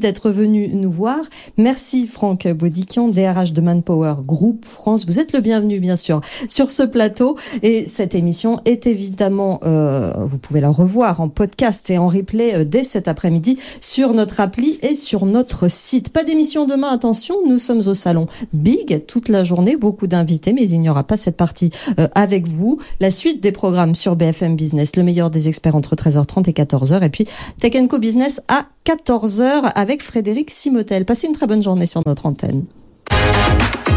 d'être 0.00 0.30
venu 0.30 0.68
nous 0.68 0.90
voir. 0.90 1.18
Merci 1.56 2.06
Franck 2.06 2.48
Bodikian, 2.48 3.08
DRH 3.08 3.52
de 3.52 3.60
Manpower 3.60 4.14
Group 4.24 4.64
France. 4.64 5.06
Vous 5.06 5.20
êtes 5.20 5.32
le 5.32 5.40
bienvenu, 5.40 5.80
bien 5.80 5.96
sûr, 5.96 6.20
sur 6.48 6.70
ce 6.70 6.82
plateau. 6.82 7.36
Et 7.62 7.86
cette 7.86 8.14
émission 8.14 8.60
est 8.64 8.86
évidemment, 8.86 9.60
euh, 9.64 10.12
vous 10.18 10.38
pouvez 10.38 10.60
la 10.60 10.70
revoir 10.70 11.20
en 11.20 11.28
podcast 11.28 11.90
et 11.90 11.98
en 11.98 12.08
replay 12.08 12.54
euh, 12.54 12.64
dès 12.64 12.84
cet 12.84 13.08
après-midi 13.08 13.58
sur 13.80 14.14
notre 14.14 14.40
appli 14.40 14.78
et 14.82 14.94
sur 14.94 15.26
notre 15.26 15.68
site. 15.68 16.10
Pas 16.10 16.24
d'émission 16.24 16.66
demain, 16.66 16.88
attention, 16.90 17.36
nous 17.46 17.58
sommes 17.58 17.82
au 17.86 17.94
salon 17.94 18.26
Big 18.52 19.04
toute 19.06 19.28
la 19.28 19.44
journée, 19.44 19.76
beaucoup 19.76 20.06
d'invités, 20.06 20.52
mais 20.52 20.68
il 20.68 20.80
n'y 20.80 20.88
aura 20.88 21.04
pas 21.04 21.16
cette 21.26 21.36
partie 21.36 21.70
euh, 21.98 22.08
avec 22.14 22.46
vous. 22.46 22.78
La 23.00 23.10
suite 23.10 23.42
des 23.42 23.52
programmes 23.52 23.94
sur 23.94 24.14
BFM 24.14 24.54
Business, 24.54 24.94
le 24.96 25.02
meilleur 25.02 25.28
des 25.28 25.48
experts 25.48 25.74
entre 25.74 25.96
13h30 25.96 26.48
et 26.48 26.52
14h. 26.52 27.02
Et 27.02 27.10
puis 27.10 27.26
Tech 27.60 27.74
Co 27.88 27.98
Business 27.98 28.40
à 28.48 28.66
14h 28.86 29.72
avec 29.74 30.02
Frédéric 30.02 30.50
Simotel. 30.50 31.04
Passez 31.04 31.26
une 31.26 31.34
très 31.34 31.46
bonne 31.46 31.62
journée 31.62 31.86
sur 31.86 32.02
notre 32.06 32.26
antenne. 32.26 32.60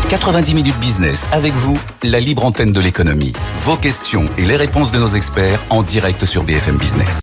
90 0.10 0.56
minutes 0.56 0.80
business 0.80 1.28
avec 1.32 1.54
vous, 1.54 1.78
la 2.02 2.20
libre 2.20 2.44
antenne 2.44 2.74
de 2.74 2.80
l'économie. 2.80 3.34
Vos 3.60 3.76
questions 3.76 4.26
et 4.40 4.46
les 4.46 4.56
réponses 4.56 4.92
de 4.92 4.98
nos 4.98 5.10
experts 5.10 5.64
en 5.70 5.84
direct 5.84 6.26
sur 6.26 6.44
BFM 6.44 6.78
Business. 6.78 7.20